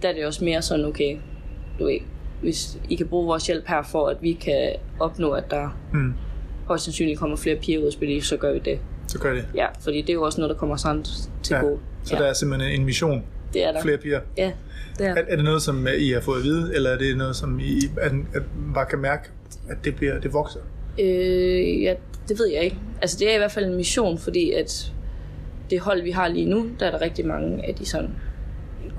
der 0.03 0.09
er 0.09 0.13
det 0.13 0.27
også 0.27 0.45
mere 0.45 0.63
sådan, 0.63 0.85
okay, 0.85 1.17
du 1.79 1.85
ved, 1.85 1.99
hvis 2.43 2.79
I 2.89 2.95
kan 2.95 3.07
bruge 3.09 3.27
vores 3.27 3.47
hjælp 3.47 3.65
her 3.69 3.83
for, 3.83 4.09
at 4.09 4.17
vi 4.21 4.33
kan 4.33 4.73
opnå, 5.01 5.31
at 5.31 5.51
der 5.51 5.79
Mm, 5.93 6.13
højst 6.67 6.85
sandsynligt 6.85 7.19
kommer 7.19 7.37
flere 7.37 7.57
piger 7.57 7.81
ud 7.81 7.87
at 7.87 7.93
spille 7.93 8.23
så 8.23 8.37
gør 8.37 8.53
vi 8.53 8.59
det. 8.59 8.79
så 9.09 9.19
gør 9.19 9.35
det. 9.35 9.45
Ja, 9.55 9.67
fordi 9.81 10.01
det 10.01 10.11
er 10.11 10.15
jo 10.15 10.23
også 10.23 10.41
noget, 10.41 10.55
der 10.55 10.59
kommer 10.59 10.77
sådan 10.77 11.05
til 11.43 11.55
Ja, 11.55 11.61
gode. 11.61 11.79
Så 12.05 12.15
ja, 12.17 12.23
der 12.23 12.29
er 12.29 12.33
simpelthen 12.33 12.81
en 12.81 12.85
mission. 12.87 13.25
det 13.55 13.65
er 13.65 13.73
der. 13.73 13.83
Flere 13.83 13.97
piger. 13.99 14.21
Ja, 14.37 14.53
det 14.99 15.07
er 15.07 15.15
Er, 15.15 15.23
er 15.29 15.37
det 15.37 15.45
noget, 15.45 15.63
som 15.63 15.87
øh, 15.87 15.95
I 15.95 16.11
har 16.11 16.21
fået 16.21 16.37
at 16.39 16.45
vide, 16.45 16.75
eller 16.75 16.91
er 16.91 16.99
det 16.99 17.17
noget, 17.17 17.37
som 17.37 17.61
I 17.61 17.79
at, 18.01 18.13
at 18.35 18.43
bare 18.75 18.87
kan 18.87 18.99
mærke, 18.99 19.29
at 19.71 19.77
det, 19.85 19.97
bliver, 19.97 20.21
det 20.21 20.33
vokser? 20.33 20.61
Øh, 21.01 21.83
ja, 21.83 21.95
det 22.29 22.39
ved 22.39 22.47
jeg 22.53 22.63
ikke. 22.65 22.77
Altså, 23.03 23.17
det 23.19 23.31
er 23.31 23.35
i 23.35 23.39
hvert 23.39 23.53
fald 23.53 23.65
en 23.65 23.77
mission, 23.77 24.19
fordi 24.19 24.53
at 24.53 24.93
det 25.71 25.81
hold, 25.81 26.03
vi 26.03 26.11
har 26.11 26.29
lige 26.29 26.47
nu, 26.47 26.67
der 26.81 26.87
er 26.87 26.91
der 26.91 27.01
rigtig 27.01 27.27
mange 27.27 27.67
af 27.69 27.75
de 27.75 27.87
sådan 27.87 28.11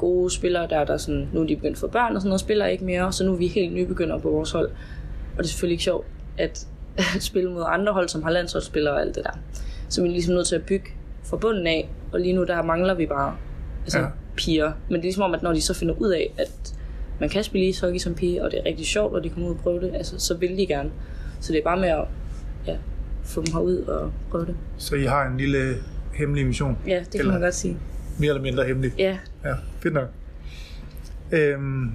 gode 0.01 0.29
spillere, 0.33 0.67
der 0.67 0.77
er 0.77 0.85
der 0.85 0.97
sådan, 0.97 1.29
nu 1.33 1.41
er 1.41 1.47
de 1.47 1.55
begyndt 1.55 1.77
for 1.77 1.87
børn 1.87 2.15
og 2.15 2.21
sådan 2.21 2.29
noget, 2.29 2.39
spiller 2.41 2.65
ikke 2.65 2.85
mere, 2.85 3.13
så 3.13 3.25
nu 3.25 3.33
er 3.33 3.37
vi 3.37 3.47
helt 3.47 3.73
nybegyndere 3.73 4.19
på 4.19 4.29
vores 4.29 4.51
hold. 4.51 4.67
Og 5.31 5.37
det 5.37 5.43
er 5.43 5.47
selvfølgelig 5.47 5.73
ikke 5.73 5.83
sjovt 5.83 6.05
at, 6.37 6.67
at 6.97 7.23
spille 7.29 7.51
mod 7.51 7.63
andre 7.67 7.93
hold, 7.93 8.09
som 8.09 8.23
har 8.23 8.29
landsholdsspillere 8.31 8.93
og 8.93 9.01
alt 9.01 9.15
det 9.15 9.23
der. 9.23 9.39
Så 9.89 10.01
vi 10.01 10.07
er 10.07 10.11
ligesom 10.11 10.33
nødt 10.35 10.47
til 10.47 10.55
at 10.55 10.63
bygge 10.63 10.85
fra 11.23 11.37
bunden 11.37 11.67
af, 11.67 11.89
og 12.11 12.19
lige 12.19 12.33
nu 12.33 12.43
der 12.43 12.63
mangler 12.63 12.93
vi 12.93 13.05
bare 13.05 13.35
altså, 13.83 13.99
Ja. 13.99 14.05
piger. 14.35 14.71
Men 14.87 14.93
det 14.93 14.97
er 14.99 15.01
ligesom 15.03 15.23
om, 15.23 15.33
at 15.33 15.43
når 15.43 15.53
de 15.53 15.61
så 15.61 15.73
finder 15.73 15.95
ud 15.99 16.09
af, 16.09 16.33
at 16.37 16.73
man 17.19 17.29
kan 17.29 17.43
spille 17.43 17.67
ishockey 17.67 17.97
som 17.99 18.15
pige, 18.15 18.43
og 18.43 18.51
det 18.51 18.59
er 18.59 18.65
rigtig 18.65 18.85
sjovt, 18.85 19.13
og 19.15 19.23
de 19.23 19.29
kommer 19.29 19.49
ud 19.49 19.53
og 19.55 19.59
prøve 19.61 19.81
det, 19.81 19.91
altså, 19.95 20.19
så 20.19 20.37
vil 20.37 20.57
de 20.57 20.65
gerne. 20.67 20.89
Så 21.39 21.53
det 21.53 21.59
er 21.59 21.63
bare 21.63 21.79
med 21.79 21.89
at 21.89 22.03
ja, 22.67 22.75
få 23.23 23.41
dem 23.45 23.53
herud 23.53 23.77
og 23.77 24.11
prøve 24.31 24.45
det. 24.45 24.55
Så 24.77 24.95
I 24.95 25.03
har 25.03 25.27
en 25.27 25.37
lille 25.37 25.73
hemmelig 26.13 26.45
mission. 26.45 26.77
Ja, 26.87 26.99
det 26.99 27.11
kan 27.11 27.19
Eller- 27.19 27.31
man 27.33 27.41
godt 27.41 27.55
sige. 27.55 27.77
Mere 28.21 28.29
eller 28.29 28.41
mindre 28.41 28.63
hemmelig. 28.65 28.91
Ja, 28.97 29.17
Ja, 29.43 29.53
fedt 29.79 29.93
nok. 29.93 30.07
Øhm, 31.31 31.91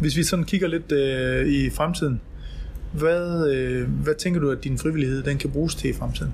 hvis 0.00 0.16
vi 0.16 0.22
sådan 0.22 0.44
kigger 0.44 0.68
lidt 0.68 0.92
øh, 0.92 1.46
i 1.46 1.70
fremtiden, 1.70 2.20
hvad, 2.92 3.52
øh, 3.54 3.88
hvad 3.90 4.14
tænker 4.14 4.40
du, 4.40 4.50
at 4.50 4.64
din 4.64 4.78
frivillighed 4.78 5.22
den 5.22 5.38
kan 5.38 5.50
bruges 5.50 5.74
til 5.74 5.90
i 5.90 5.92
fremtiden? 5.92 6.32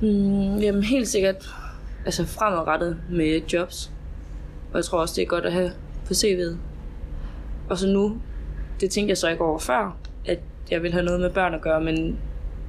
mm, 0.00 0.56
jamen 0.58 0.82
helt 0.82 1.08
sikkert 1.08 1.54
altså 2.04 2.26
fremadrettet 2.26 2.96
med 3.10 3.40
jobs. 3.52 3.92
Og 4.72 4.76
jeg 4.76 4.84
tror 4.84 5.00
også, 5.00 5.14
det 5.16 5.22
er 5.22 5.26
godt 5.26 5.44
at 5.44 5.52
have 5.52 5.70
på 6.06 6.12
CV'et. 6.12 6.56
Og 7.68 7.78
så 7.78 7.88
nu, 7.88 8.20
det 8.80 8.90
tænkte 8.90 9.10
jeg 9.10 9.16
så 9.18 9.28
ikke 9.28 9.44
over 9.44 9.58
før, 9.58 9.96
at 10.26 10.38
jeg 10.70 10.82
vil 10.82 10.92
have 10.92 11.04
noget 11.04 11.20
med 11.20 11.30
børn 11.30 11.54
at 11.54 11.60
gøre, 11.60 11.80
men 11.84 12.18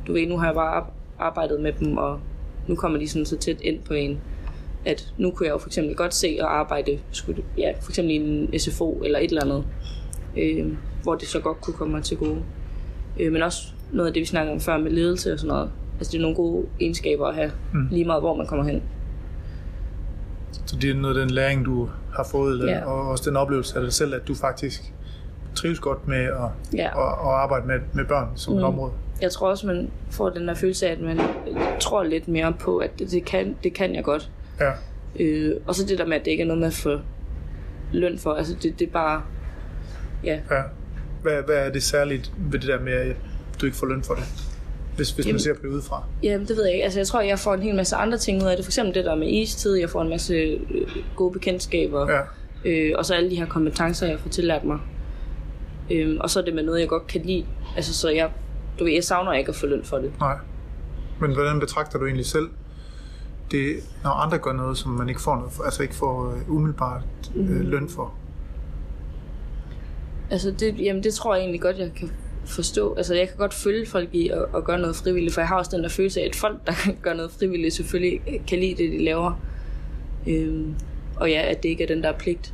du 0.07 0.13
ved, 0.13 0.27
nu 0.27 0.37
har 0.37 0.45
jeg 0.45 0.55
bare 0.55 0.75
ar- 0.75 0.93
arbejdet 1.19 1.61
med 1.61 1.71
dem, 1.79 1.97
og 1.97 2.19
nu 2.67 2.75
kommer 2.75 2.99
de 2.99 3.07
sådan 3.07 3.25
så 3.25 3.37
tæt 3.37 3.61
ind 3.61 3.79
på 3.79 3.93
en, 3.93 4.19
at 4.87 5.13
nu 5.17 5.31
kunne 5.31 5.45
jeg 5.47 5.53
jo 5.53 5.57
for 5.57 5.69
eksempel 5.69 5.95
godt 5.95 6.13
se 6.13 6.27
at 6.39 6.45
arbejde, 6.45 6.99
skulle, 7.11 7.43
ja, 7.57 7.71
for 7.81 7.91
eksempel 7.91 8.11
i 8.11 8.15
en 8.15 8.59
SFO 8.59 9.01
eller 9.05 9.19
et 9.19 9.29
eller 9.29 9.43
andet, 9.43 9.63
øh, 10.37 10.73
hvor 11.03 11.15
det 11.15 11.27
så 11.27 11.39
godt 11.39 11.61
kunne 11.61 11.73
komme 11.73 11.93
mig 11.93 12.03
til 12.03 12.17
gode. 12.17 12.37
Øh, 13.19 13.31
men 13.31 13.41
også 13.41 13.67
noget 13.91 14.07
af 14.07 14.13
det, 14.13 14.21
vi 14.21 14.25
snakkede 14.25 14.53
om 14.53 14.59
før 14.59 14.77
med 14.77 14.91
ledelse 14.91 15.33
og 15.33 15.39
sådan 15.39 15.47
noget. 15.47 15.69
Altså 15.99 16.11
det 16.11 16.17
er 16.17 16.21
nogle 16.21 16.35
gode 16.35 16.65
egenskaber 16.81 17.27
at 17.27 17.35
have, 17.35 17.51
Mm. 17.73 17.87
lige 17.91 18.05
meget 18.05 18.21
hvor 18.21 18.35
man 18.35 18.47
kommer 18.47 18.65
hen. 18.65 18.83
Så 20.65 20.75
det 20.81 20.89
er 20.89 20.93
noget 20.95 21.17
af 21.17 21.21
den 21.25 21.29
læring, 21.35 21.65
du 21.65 21.89
har 22.15 22.23
fået, 22.31 22.67
Ja. 22.67 22.85
og 22.85 23.09
også 23.09 23.29
den 23.29 23.37
oplevelse 23.37 23.75
af 23.77 23.81
dig 23.83 23.93
selv, 23.93 24.13
at 24.15 24.27
du 24.27 24.35
faktisk 24.35 24.93
trives 25.55 25.79
godt 25.79 26.07
med 26.07 26.17
at, 26.23 26.33
Ja. 26.73 26.85
at, 26.85 27.13
at 27.27 27.33
arbejde 27.33 27.67
med, 27.67 27.79
med 27.93 28.05
børn 28.05 28.27
som 28.35 28.53
mm. 28.53 28.59
et 28.59 28.65
område. 28.65 28.91
Jeg 29.21 29.31
tror 29.31 29.49
også, 29.49 29.67
man 29.67 29.89
får 30.11 30.29
den 30.29 30.47
der 30.47 30.53
følelse 30.53 30.87
af, 30.87 30.91
at 30.91 30.99
man 31.01 31.19
tror 31.79 32.03
lidt 32.03 32.27
mere 32.27 32.53
på, 32.59 32.77
at 32.77 32.99
det, 32.99 33.25
kan, 33.25 33.55
det 33.63 33.73
kan 33.73 33.95
jeg 33.95 34.03
godt. 34.03 34.31
Ja. 34.59 34.71
Øh, 35.19 35.55
og 35.67 35.75
så 35.75 35.85
det 35.85 35.97
der 35.97 36.05
med, 36.05 36.17
at 36.17 36.25
det 36.25 36.31
ikke 36.31 36.41
er 36.41 36.47
noget 36.47 36.59
med 36.59 36.67
at 36.67 36.73
få 36.73 36.99
løn 37.93 38.17
for. 38.19 38.33
Altså 38.33 38.55
det, 38.63 38.79
det 38.79 38.87
er 38.87 38.91
bare, 38.91 39.21
ja, 40.23 40.39
ja. 40.51 40.61
Hvad, 41.21 41.41
hvad 41.43 41.55
er 41.55 41.69
det 41.71 41.83
særligt 41.83 42.31
ved 42.37 42.59
det 42.59 42.67
der 42.67 42.79
med, 42.79 42.93
at 42.93 43.15
du 43.61 43.65
ikke 43.65 43.77
får 43.77 43.87
løn 43.87 44.03
for 44.03 44.13
det? 44.13 44.23
Hvis, 44.95 45.11
hvis 45.11 45.25
man 45.25 45.29
Jamen- 45.29 45.39
ser 45.39 45.53
på 45.53 45.59
det 45.63 45.67
udefra. 45.67 46.03
Jamen, 46.23 46.47
det 46.47 46.57
ved 46.57 46.63
jeg 46.65 46.73
ikke. 46.73 46.83
Altså, 46.83 46.99
jeg 46.99 47.07
tror, 47.07 47.21
jeg 47.21 47.39
får 47.39 47.53
en 47.53 47.61
hel 47.61 47.75
masse 47.75 47.95
andre 47.95 48.17
ting 48.17 48.43
ud 48.43 48.47
af 48.47 48.55
det. 48.57 48.65
For 48.65 48.69
eksempel 48.69 48.95
det 48.95 49.05
der 49.05 49.15
med 49.15 49.27
istid. 49.27 49.75
Jeg 49.75 49.89
får 49.89 50.01
en 50.01 50.09
masse 50.09 50.33
øh, 50.33 50.59
gode 51.15 51.33
bekendtskaber. 51.33 52.11
Ja. 52.11 52.21
Øh, 52.65 52.93
og 52.97 53.05
så 53.05 53.13
alle 53.13 53.29
de 53.29 53.35
her 53.35 53.45
kompetencer, 53.45 54.07
jeg 54.07 54.19
får 54.19 54.29
tillært 54.29 54.63
mig. 54.63 54.79
Øh, 55.91 56.17
og 56.19 56.29
så 56.29 56.39
er 56.39 56.43
det 56.45 56.55
med 56.55 56.63
noget, 56.63 56.79
jeg 56.79 56.87
godt 56.87 57.07
kan 57.07 57.21
lide. 57.21 57.45
Altså, 57.75 57.93
så 57.93 58.09
jeg, 58.09 58.29
du 58.79 58.83
ved, 58.83 58.93
jeg 58.93 59.03
savner 59.03 59.33
ikke 59.33 59.49
at 59.49 59.55
få 59.55 59.65
løn 59.67 59.83
for 59.83 59.97
det. 59.97 60.11
Nej. 60.19 60.37
Men 61.21 61.33
hvordan 61.33 61.59
betragter 61.59 61.99
du 61.99 62.05
egentlig 62.05 62.25
selv 62.25 62.49
det, 63.51 63.75
når 64.03 64.09
andre 64.09 64.37
gør 64.37 64.53
noget, 64.53 64.77
som 64.77 64.91
man 64.91 65.09
ikke 65.09 65.21
får 65.21 65.35
noget 65.35 65.51
altså 65.65 65.83
ikke 65.83 65.95
får 65.95 66.31
øh, 66.31 66.55
umiddelbart 66.55 67.03
øh, 67.35 67.59
løn 67.59 67.89
for? 67.89 68.13
Altså, 70.29 70.51
det, 70.51 70.79
jamen, 70.79 71.03
det 71.03 71.13
tror 71.13 71.35
jeg 71.35 71.41
egentlig 71.41 71.61
godt, 71.61 71.77
jeg 71.77 71.91
kan 71.93 72.11
forstå. 72.45 72.93
Altså, 72.93 73.15
jeg 73.15 73.27
kan 73.27 73.37
godt 73.37 73.53
følge 73.53 73.85
folk 73.85 74.09
i 74.13 74.29
at, 74.29 74.45
at 74.55 74.63
gøre 74.63 74.79
noget 74.79 74.95
frivilligt, 74.95 75.33
for 75.33 75.41
jeg 75.41 75.47
har 75.47 75.57
også 75.57 75.71
den 75.73 75.83
der 75.83 75.89
følelse 75.89 76.21
af, 76.21 76.25
at 76.25 76.35
folk, 76.35 76.67
der 76.67 76.73
gør 77.03 77.13
noget 77.13 77.31
frivilligt, 77.31 77.73
selvfølgelig 77.73 78.43
kan 78.47 78.59
lide 78.59 78.83
det, 78.83 78.91
de 78.91 79.03
laver. 79.03 79.39
Øhm, 80.27 80.75
og 81.15 81.29
ja, 81.29 81.41
at 81.41 81.63
det 81.63 81.69
ikke 81.69 81.83
er 81.83 81.87
den 81.87 82.03
der 82.03 82.11
pligt. 82.11 82.53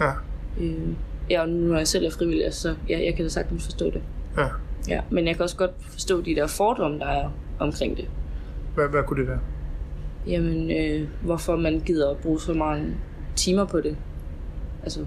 Ja. 0.00 0.12
Øhm, 0.60 0.96
ja, 1.30 1.42
og 1.42 1.48
nu 1.48 1.68
når 1.68 1.76
jeg 1.76 1.88
selv 1.88 2.06
er 2.06 2.10
frivillig, 2.10 2.44
altså, 2.44 2.60
så 2.60 2.74
ja, 2.88 3.04
jeg 3.04 3.14
kan 3.14 3.24
da 3.24 3.28
sagtens 3.28 3.64
forstå 3.64 3.90
det. 3.90 4.02
ja. 4.36 4.48
Ja, 4.88 5.00
men 5.10 5.26
jeg 5.26 5.36
kan 5.36 5.42
også 5.42 5.56
godt 5.56 5.70
forstå 5.90 6.20
de 6.20 6.34
der 6.34 6.46
fordomme, 6.46 6.98
der 6.98 7.06
er 7.06 7.30
omkring 7.58 7.96
det. 7.96 8.08
Hvad, 8.74 8.88
hvad 8.88 9.02
kunne 9.02 9.20
det 9.20 9.28
være? 9.28 9.38
Jamen, 10.26 10.70
øh, 10.70 11.08
hvorfor 11.22 11.56
man 11.56 11.80
gider 11.86 12.10
at 12.10 12.16
bruge 12.16 12.40
så 12.40 12.54
mange 12.54 12.94
timer 13.36 13.64
på 13.64 13.80
det. 13.80 13.96
Altså, 14.82 15.00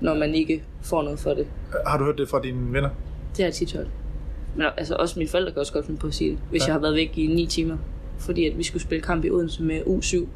når 0.00 0.14
man 0.14 0.34
ikke 0.34 0.62
får 0.82 1.02
noget 1.02 1.18
for 1.18 1.30
det. 1.34 1.46
Har 1.86 1.98
du 1.98 2.04
hørt 2.04 2.18
det 2.18 2.28
fra 2.28 2.40
dine 2.42 2.72
venner? 2.72 2.88
Det 3.30 3.36
har 3.38 3.44
jeg 3.44 3.54
tit 3.54 3.72
hørt. 3.72 3.86
Men 4.56 4.66
altså, 4.76 4.94
også 4.96 5.18
mine 5.18 5.28
forældre 5.30 5.52
kan 5.52 5.60
også 5.60 5.72
godt 5.72 5.86
finde 5.86 6.00
på 6.00 6.06
at 6.06 6.14
sige 6.14 6.30
det, 6.30 6.38
hvis 6.50 6.62
Ja. 6.62 6.66
jeg 6.66 6.74
har 6.74 6.80
været 6.80 6.94
væk 6.94 7.18
i 7.18 7.26
9 7.26 7.46
timer. 7.46 7.76
Fordi 8.18 8.46
at 8.46 8.58
vi 8.58 8.62
skulle 8.62 8.82
spille 8.82 9.02
kamp 9.02 9.24
i 9.24 9.30
Odense 9.30 9.62
med 9.62 9.80
U7. 9.80 10.26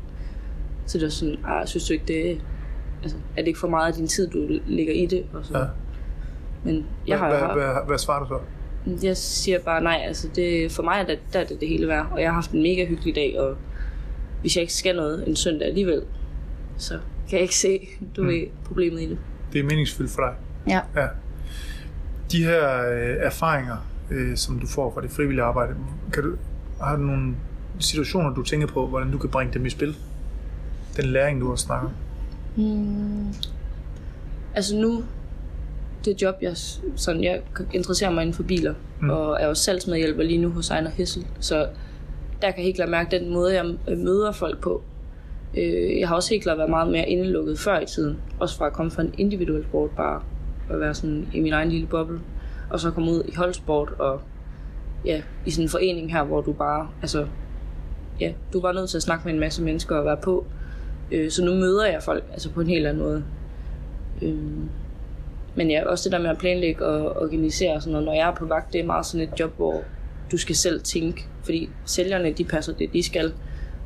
Så 0.87 0.99
det 0.99 1.03
var 1.05 1.11
sådan, 1.11 1.37
ah, 1.45 1.67
synes 1.67 1.87
du 1.89 1.93
ikke 1.93 2.05
det... 2.09 2.41
Altså, 3.03 3.17
er 3.37 3.41
det 3.43 3.47
ikke 3.49 3.59
for 3.59 3.69
meget 3.69 3.89
af 3.89 3.95
din 3.95 4.07
tid, 4.07 4.29
du 4.31 4.49
lægger 4.67 4.93
i 4.93 5.07
det? 5.07 5.25
Og 5.33 5.45
så. 5.47 5.59
Ja. 5.59 5.65
Men 6.65 6.87
jeg 7.07 7.19
har, 7.19 7.29
hvad, 7.29 7.39
hvad, 7.39 7.65
hvad, 7.75 7.87
hvad 7.87 7.99
svarer 7.99 8.25
du 8.25 8.29
så? 8.29 8.39
Jeg 9.07 9.17
siger 9.17 9.59
bare 9.59 9.83
nej, 9.83 10.03
altså 10.07 10.29
det, 10.37 10.73
for 10.73 10.83
mig 10.83 11.01
er 11.01 11.07
det, 11.07 11.19
der 11.33 11.39
er 11.41 11.45
det 11.45 11.61
det 11.61 11.69
hele 11.69 11.89
værd, 11.89 12.07
og 12.13 12.21
jeg 12.21 12.29
har 12.29 12.35
haft 12.35 12.51
en 12.51 12.63
mega 12.63 12.85
hyggelig 12.87 13.15
dag, 13.15 13.41
og 13.41 13.57
hvis 14.41 14.57
jeg 14.57 14.63
ikke 14.63 14.75
skal 14.75 14.97
noget 14.97 15.29
en 15.29 15.37
søndag 15.37 15.69
alligevel, 15.69 16.03
så 16.77 16.95
kan 17.29 17.33
jeg 17.37 17.41
ikke 17.43 17.57
se, 17.57 17.89
du 18.17 18.21
Mm. 18.23 18.27
mm. 18.27 18.33
ved, 18.33 18.47
problemet 18.65 19.01
i 19.01 19.09
det. 19.11 19.19
Det 19.53 19.59
er 19.61 19.65
meningsfyldt 19.65 20.11
for 20.11 20.23
dig. 20.23 20.35
Ja. 20.73 20.81
Ja. 21.03 21.07
De 22.33 22.45
her 22.45 22.91
øh, 22.93 23.17
erfaringer, 23.27 23.77
øh, 24.11 24.37
som 24.37 24.59
du 24.59 24.67
får 24.67 24.93
fra 24.95 25.01
det 25.01 25.11
frivillige 25.11 25.43
arbejde, 25.45 25.75
kan 26.13 26.23
du, 26.23 26.37
har 26.83 26.97
du 26.97 27.03
nogle 27.03 27.35
situationer, 27.79 28.35
du 28.35 28.43
tænker 28.43 28.67
på, 28.67 28.87
hvordan 28.87 29.11
du 29.13 29.19
kan 29.19 29.31
bringe 29.31 29.55
dem 29.55 29.67
i 29.67 29.71
spil? 29.71 29.97
Den 30.97 31.05
læring, 31.05 31.41
du 31.41 31.49
har 31.49 31.57
snakket 31.57 31.87
om. 31.89 31.95
Hmm. 32.65 33.35
Altså 34.55 34.77
nu, 34.77 35.05
det 36.05 36.23
job, 36.23 36.35
jeg, 36.43 36.53
sådan, 36.97 37.25
jeg 37.25 37.43
interesserer 37.73 38.11
mig 38.11 38.23
inden 38.23 38.35
for 38.35 38.43
biler, 38.43 38.75
Mm. 39.01 39.05
mm. 39.07 39.11
og 39.11 39.37
er 39.41 39.47
også 39.47 39.63
salgsmedhjælper 39.63 40.23
lige 40.23 40.39
nu 40.39 40.51
hos 40.51 40.71
Ejner 40.71 40.91
Hessel, 40.91 41.27
så 41.41 41.69
der 42.43 42.51
kan 42.51 42.59
jeg 42.59 42.65
helt 42.65 42.77
klart 42.77 42.89
mærke 42.89 43.19
den 43.19 43.33
måde, 43.33 43.55
jeg 43.55 43.65
møder 43.97 44.33
folk 44.33 44.61
på. 44.61 44.83
Øh, 45.57 46.01
jeg 46.01 46.09
har 46.09 46.17
også 46.17 46.31
helt 46.31 46.43
klart 46.43 46.59
været 46.59 46.71
meget 46.71 46.93
mere 46.93 47.09
indelukket 47.09 47.59
før 47.59 47.81
i 47.81 47.87
tiden, 47.87 48.19
også 48.41 48.59
fra 48.59 48.67
at 48.67 48.73
komme 48.73 48.91
fra 48.91 49.03
en 49.03 49.15
individuel 49.19 49.65
sport, 49.65 49.91
bare 49.91 50.23
at 50.71 50.81
være 50.81 50.95
sådan 50.95 51.29
i 51.35 51.41
min 51.41 51.53
egen 51.53 51.69
lille 51.69 51.87
boble, 51.87 52.21
og 52.71 52.81
så 52.81 52.91
komme 52.91 53.11
ud 53.11 53.23
i 53.29 53.35
holdsport, 53.35 53.93
og 53.99 54.21
ja, 55.05 55.23
i 55.47 55.51
sådan 55.51 55.65
en 55.65 55.69
forening 55.69 56.13
her, 56.13 56.25
hvor 56.25 56.41
du 56.41 56.53
bare, 56.53 56.89
altså, 57.03 57.27
ja, 58.21 58.33
du 58.53 58.59
er 58.59 58.63
bare 58.63 58.75
nødt 58.75 58.91
til 58.91 58.99
at 58.99 59.03
snakke 59.03 59.25
med 59.25 59.35
en 59.35 59.41
masse 59.41 59.63
mennesker 59.63 59.97
og 59.97 60.05
være 60.05 60.17
på, 60.17 60.47
Øh, 61.13 61.31
så 61.31 61.45
nu 61.45 61.55
møder 61.55 61.87
jeg 61.87 62.03
folk 62.03 62.25
altså 62.33 62.51
på 62.51 62.61
en 62.61 62.67
helt 62.67 62.87
anden 62.87 63.03
måde. 63.03 63.25
Øh, 64.23 64.39
men 65.55 65.71
ja, 65.71 65.89
også 65.89 66.09
det 66.09 66.13
der 66.13 66.23
med 66.23 66.31
at 66.31 66.39
planlægge 66.39 66.87
og 66.87 67.23
organisere 67.23 67.73
og 67.73 67.83
sådan 67.83 67.93
noget. 67.93 68.07
Når 68.07 68.13
jeg 68.13 68.29
er 68.29 68.35
på 68.35 68.47
vagt, 68.47 68.73
det 68.73 68.81
er 68.81 68.87
meget 68.87 69.07
sådan 69.07 69.29
et 69.29 69.41
job, 69.41 69.57
hvor 69.57 69.83
du 70.33 70.37
skal 70.37 70.57
selv 70.57 70.81
tænke. 70.83 71.27
Fordi 71.45 71.71
sælgerne, 71.85 72.33
de 72.33 72.45
passer 72.45 72.73
det, 72.73 72.93
de 72.93 73.03
skal. 73.03 73.33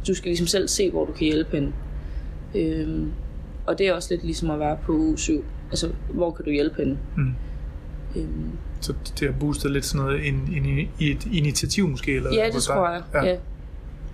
Du 0.09 0.15
skal 0.15 0.29
ligesom 0.29 0.47
selv 0.47 0.69
se, 0.69 0.91
hvor 0.91 1.05
du 1.05 1.13
kan 1.13 1.25
hjælpe 1.27 1.51
hende. 1.57 1.73
Øh, 2.55 3.07
og 3.67 3.79
det 3.79 3.89
er 3.89 3.93
også 3.93 4.15
lidt 4.15 4.25
ligesom 4.25 4.51
at 4.51 4.59
være 4.61 4.79
på 4.83 5.15
U7. 5.17 5.33
Altså, 5.71 5.91
hvor 6.11 6.31
kan 6.31 6.45
du 6.45 6.51
hjælpe 6.51 6.77
hende? 6.77 6.99
Mm. 7.17 7.35
Øhm, 8.17 8.51
Så 8.81 8.95
det 9.21 9.29
har 9.29 9.39
boostet 9.41 9.71
lidt 9.71 9.85
sådan 9.85 10.07
noget 10.07 10.29
en, 10.29 10.35
en, 10.35 10.89
i 10.99 11.11
et 11.11 11.27
initiativ 11.33 11.89
måske? 11.89 12.17
Eller 12.17 12.35
ja, 12.35 12.51
det 12.53 12.63
tror 12.63 12.91
jeg. 12.91 13.03
Ja. 13.15 13.25
Ja. 13.25 13.31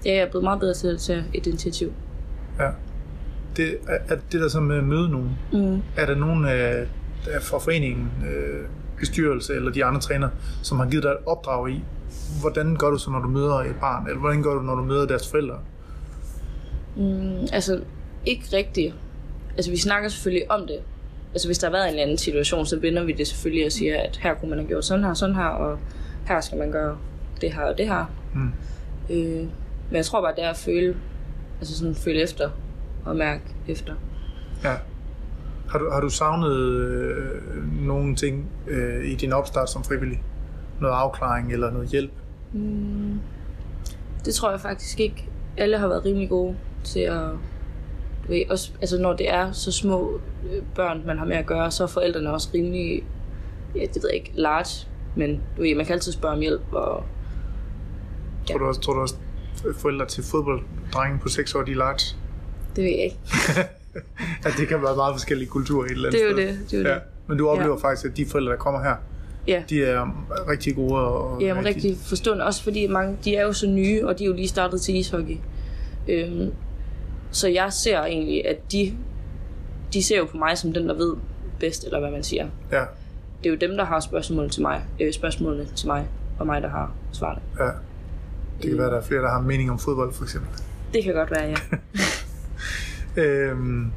ja, 0.04 0.12
jeg 0.14 0.16
er 0.16 0.30
blevet 0.30 0.44
meget 0.44 0.60
bedre 0.60 0.74
til 0.74 0.86
at 0.88 0.98
tage 1.00 1.24
et 1.34 1.46
initiativ. 1.46 1.92
ja. 2.58 2.68
Det, 3.56 3.76
er, 3.88 3.98
er 4.08 4.16
det 4.32 4.40
der 4.40 4.48
så 4.48 4.60
med 4.60 4.76
at 4.76 4.84
møde 4.84 5.08
nogen, 5.08 5.30
Mm. 5.52 5.82
er 5.96 6.06
der 6.06 6.14
nogen 6.14 6.44
af, 6.44 6.86
af 7.30 7.42
fra 7.42 7.58
foreningen, 7.58 8.08
øh, 8.26 8.66
bestyrelse 8.98 9.54
eller 9.54 9.70
de 9.72 9.84
andre 9.84 10.00
træner, 10.00 10.28
som 10.62 10.78
har 10.78 10.90
givet 10.90 11.02
dig 11.02 11.10
et 11.10 11.16
opdrag 11.26 11.70
i, 11.70 11.82
hvordan 12.40 12.76
gør 12.76 12.90
du 12.90 12.98
så, 12.98 13.10
når 13.10 13.18
du 13.18 13.28
møder 13.28 13.54
et 13.54 13.76
barn, 13.80 14.06
eller 14.06 14.20
hvordan 14.20 14.42
gør 14.42 14.54
du, 14.54 14.60
når 14.60 14.74
du 14.74 14.82
møder 14.82 15.06
deres 15.06 15.30
forældre? 15.30 15.58
Mm, 16.96 17.46
altså, 17.52 17.80
ikke 18.26 18.44
rigtigt. 18.52 18.94
Altså, 19.56 19.70
vi 19.70 19.76
snakker 19.76 20.08
selvfølgelig 20.08 20.50
om 20.50 20.66
det. 20.66 20.78
Altså, 21.32 21.48
hvis 21.48 21.58
der 21.58 21.66
har 21.66 21.72
været 21.72 21.84
en 21.84 21.90
eller 21.90 22.02
anden 22.02 22.18
situation, 22.18 22.66
så 22.66 22.78
vender 22.80 23.04
vi 23.04 23.12
det 23.12 23.26
selvfølgelig 23.26 23.66
og 23.66 23.72
siger, 23.72 24.00
at 24.00 24.16
her 24.16 24.34
kunne 24.34 24.48
man 24.50 24.58
have 24.58 24.68
gjort 24.68 24.84
sådan 24.84 25.04
her, 25.04 25.14
sådan 25.14 25.34
her, 25.34 25.44
og 25.44 25.78
her 26.26 26.40
skal 26.40 26.58
man 26.58 26.72
gøre 26.72 26.98
det 27.40 27.52
her 27.52 27.62
og 27.62 27.78
det 27.78 27.88
her. 27.88 28.04
Mm. 28.34 28.52
Øh, 29.10 29.48
men 29.88 29.96
jeg 29.96 30.04
tror 30.04 30.20
bare, 30.20 30.34
det 30.36 30.44
er 30.44 30.50
at 30.50 30.56
føle, 30.56 30.96
altså 31.60 31.78
sådan 31.78 31.94
føle 31.94 32.22
efter 32.22 32.50
og 33.04 33.16
mærke 33.16 33.42
efter. 33.68 33.94
Ja. 34.64 34.74
Har 35.68 35.78
du, 35.78 35.90
har 35.90 36.00
du 36.00 36.08
savnet 36.08 36.56
øh, 36.56 37.86
nogle 37.86 38.16
ting 38.16 38.46
øh, 38.66 39.04
i 39.04 39.14
din 39.14 39.32
opstart 39.32 39.70
som 39.70 39.84
frivillig? 39.84 40.22
Noget 40.80 40.94
afklaring 40.94 41.52
eller 41.52 41.70
noget 41.70 41.88
hjælp? 41.88 42.12
Mm, 42.52 43.20
det 44.24 44.34
tror 44.34 44.50
jeg 44.50 44.60
faktisk 44.60 45.00
ikke. 45.00 45.28
Alle 45.56 45.78
har 45.78 45.88
været 45.88 46.04
rimelig 46.04 46.28
gode 46.28 46.56
til 46.84 47.00
at... 47.00 47.22
Du 48.26 48.32
ved, 48.32 48.42
også, 48.50 48.72
altså 48.80 48.98
når 48.98 49.12
det 49.12 49.30
er 49.30 49.52
så 49.52 49.72
små 49.72 50.20
øh, 50.52 50.62
børn, 50.74 51.02
man 51.06 51.18
har 51.18 51.24
med 51.24 51.36
at 51.36 51.46
gøre, 51.46 51.70
så 51.70 51.82
er 51.82 51.86
forældrene 51.86 52.32
også 52.32 52.48
rimelig, 52.54 53.04
ja, 53.74 53.80
det 53.80 53.94
ved 54.02 54.10
jeg 54.10 54.14
ikke, 54.14 54.32
large. 54.34 54.86
Men 55.16 55.40
du 55.56 55.62
ved, 55.62 55.74
man 55.74 55.86
kan 55.86 55.92
altid 55.92 56.12
spørge 56.12 56.34
om 56.34 56.40
hjælp, 56.40 56.72
og 56.72 57.04
Ja. 58.48 58.52
Tror, 58.54 58.58
du 58.58 58.64
også, 58.66 58.80
tror 58.80 58.92
du 58.92 59.00
også, 59.00 59.14
at 59.68 59.74
forældre 59.76 60.06
til 60.06 60.24
fodbolddrenge 60.24 61.18
på 61.18 61.28
6 61.28 61.54
år, 61.54 61.62
de 61.62 61.72
er 61.72 61.76
large? 61.76 62.16
det 62.76 62.84
ved 62.84 62.90
jeg 62.90 63.04
ikke. 63.04 63.18
At 64.46 64.52
det 64.58 64.68
kan 64.68 64.82
være 64.82 64.96
meget 64.96 65.14
forskellige 65.14 65.48
kulturer 65.48 65.84
et 65.84 65.90
eller 65.90 66.08
andet 66.08 66.20
Det 66.20 66.26
er 66.26 66.30
jo 66.30 66.36
sted. 66.36 66.58
det, 66.60 66.70
det 66.70 66.76
er 66.76 66.82
jo 66.82 66.88
ja. 66.88 66.94
det. 66.94 67.02
Men 67.26 67.38
du 67.38 67.48
oplever 67.48 67.78
Ja. 67.82 67.88
faktisk, 67.88 68.06
at 68.10 68.16
de 68.16 68.26
forældre, 68.26 68.52
der 68.52 68.58
kommer 68.58 68.82
her, 68.82 68.94
Ja, 69.46 69.62
de 69.70 69.84
er 69.84 70.26
rigtig 70.48 70.74
gode 70.74 70.94
og 70.94 71.42
ja 71.42 71.54
men 71.54 71.64
rigtig 71.64 71.96
forstående. 71.96 72.44
Også 72.44 72.62
fordi 72.62 72.86
mange, 72.86 73.16
de 73.24 73.36
er 73.36 73.42
jo 73.42 73.52
så 73.52 73.66
nye, 73.66 74.06
og 74.06 74.18
de 74.18 74.24
er 74.24 74.28
jo 74.28 74.34
lige 74.34 74.48
startet 74.48 74.80
til 74.80 74.96
ishockey. 74.96 75.36
Øhm, 76.08 76.52
så 77.30 77.48
jeg 77.48 77.72
ser 77.72 78.00
egentlig, 78.02 78.46
at 78.48 78.72
de, 78.72 78.96
de 79.92 80.02
ser 80.02 80.18
jo 80.18 80.24
på 80.24 80.36
mig 80.36 80.58
som 80.58 80.72
den, 80.72 80.88
der 80.88 80.94
ved 80.94 81.16
bedst, 81.60 81.84
eller 81.84 82.00
hvad 82.00 82.10
man 82.10 82.22
siger. 82.22 82.48
Ja, 82.72 82.84
det 83.42 83.46
er 83.46 83.50
jo 83.50 83.56
dem, 83.56 83.76
der 83.76 83.84
har 83.84 84.00
spørgsmål 84.00 84.50
til 84.50 84.62
mig, 84.62 84.82
øh, 85.00 85.12
spørgsmålene 85.12 85.66
til 85.76 85.86
mig, 85.86 86.06
og 86.38 86.46
mig, 86.46 86.62
der 86.62 86.68
har 86.68 86.92
svarene. 87.12 87.40
ja. 87.58 87.70
Det 88.62 88.68
kan 88.68 88.78
være, 88.78 88.86
at 88.86 88.92
der 88.92 88.98
er 88.98 89.02
flere, 89.02 89.20
der 89.22 89.30
har 89.30 89.40
en 89.40 89.46
mening 89.46 89.70
om 89.70 89.78
fodbold, 89.78 90.12
for 90.12 90.24
eksempel. 90.24 90.50
Det 90.94 91.04
kan 91.04 91.14
godt 91.14 91.30
være, 91.30 91.44
ja. 91.44 91.56
Øhm, 93.22 93.92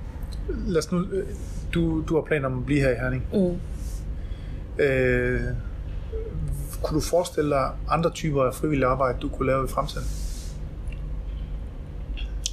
lad 0.67 0.77
os 0.77 0.91
nu, 0.91 0.99
øh, 1.11 1.25
du, 1.73 2.03
du 2.09 2.15
har 2.15 2.21
planer 2.21 2.45
om 2.47 2.57
at 2.59 2.65
blive 2.65 2.79
her 2.79 2.89
i 2.89 2.95
Herning. 2.95 3.23
Mm. 3.33 3.57
Øh, 4.79 5.41
kunne 6.83 6.95
du 6.95 7.01
forestille 7.05 7.49
dig 7.49 7.69
andre 7.89 8.11
typer 8.11 8.43
af 8.43 8.53
frivillig 8.53 8.87
arbejde, 8.87 9.17
du 9.21 9.29
kunne 9.29 9.47
lave 9.47 9.65
i 9.65 9.67
fremtiden? 9.67 10.07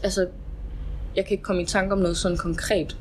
Altså, 0.02 0.26
jeg 1.16 1.24
kan 1.24 1.33
ikke 1.33 1.44
komme 1.44 1.62
i 1.62 1.66
tanke 1.66 1.92
om 1.92 1.98
noget 1.98 2.16
sådan 2.16 2.37
konkret, 2.38 2.96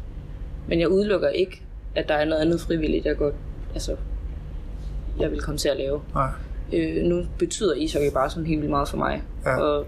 men 0.68 0.80
jeg 0.80 0.90
udelukker 0.90 1.30
ikke, 1.30 1.62
at 1.96 2.08
der 2.08 2.14
er 2.16 2.26
noget 2.26 2.42
andet 2.42 2.62
frivilligt, 2.62 3.06
jeg 3.06 3.18
godt, 3.18 3.36
altså, 3.74 3.96
jeg 5.20 5.32
vil 5.32 5.42
komme 5.42 5.58
til 5.58 5.70
at 5.70 5.78
lave. 5.78 6.02
Nej. 6.14 6.30
Øh, 6.74 7.04
nu 7.04 7.26
betyder 7.40 7.74
ishockey 7.76 8.12
bare 8.14 8.30
sådan 8.30 8.46
helt 8.46 8.60
vildt 8.62 8.72
meget 8.72 8.90
for 8.90 8.98
mig, 8.98 9.24
Ja. 9.46 9.58
og 9.62 9.86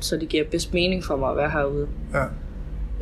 så 0.00 0.16
det 0.16 0.28
giver 0.28 0.44
bedst 0.50 0.72
mening 0.72 1.04
for 1.04 1.16
mig 1.16 1.30
at 1.30 1.36
være 1.36 1.50
herude. 1.50 1.88
Ja. 2.14 2.24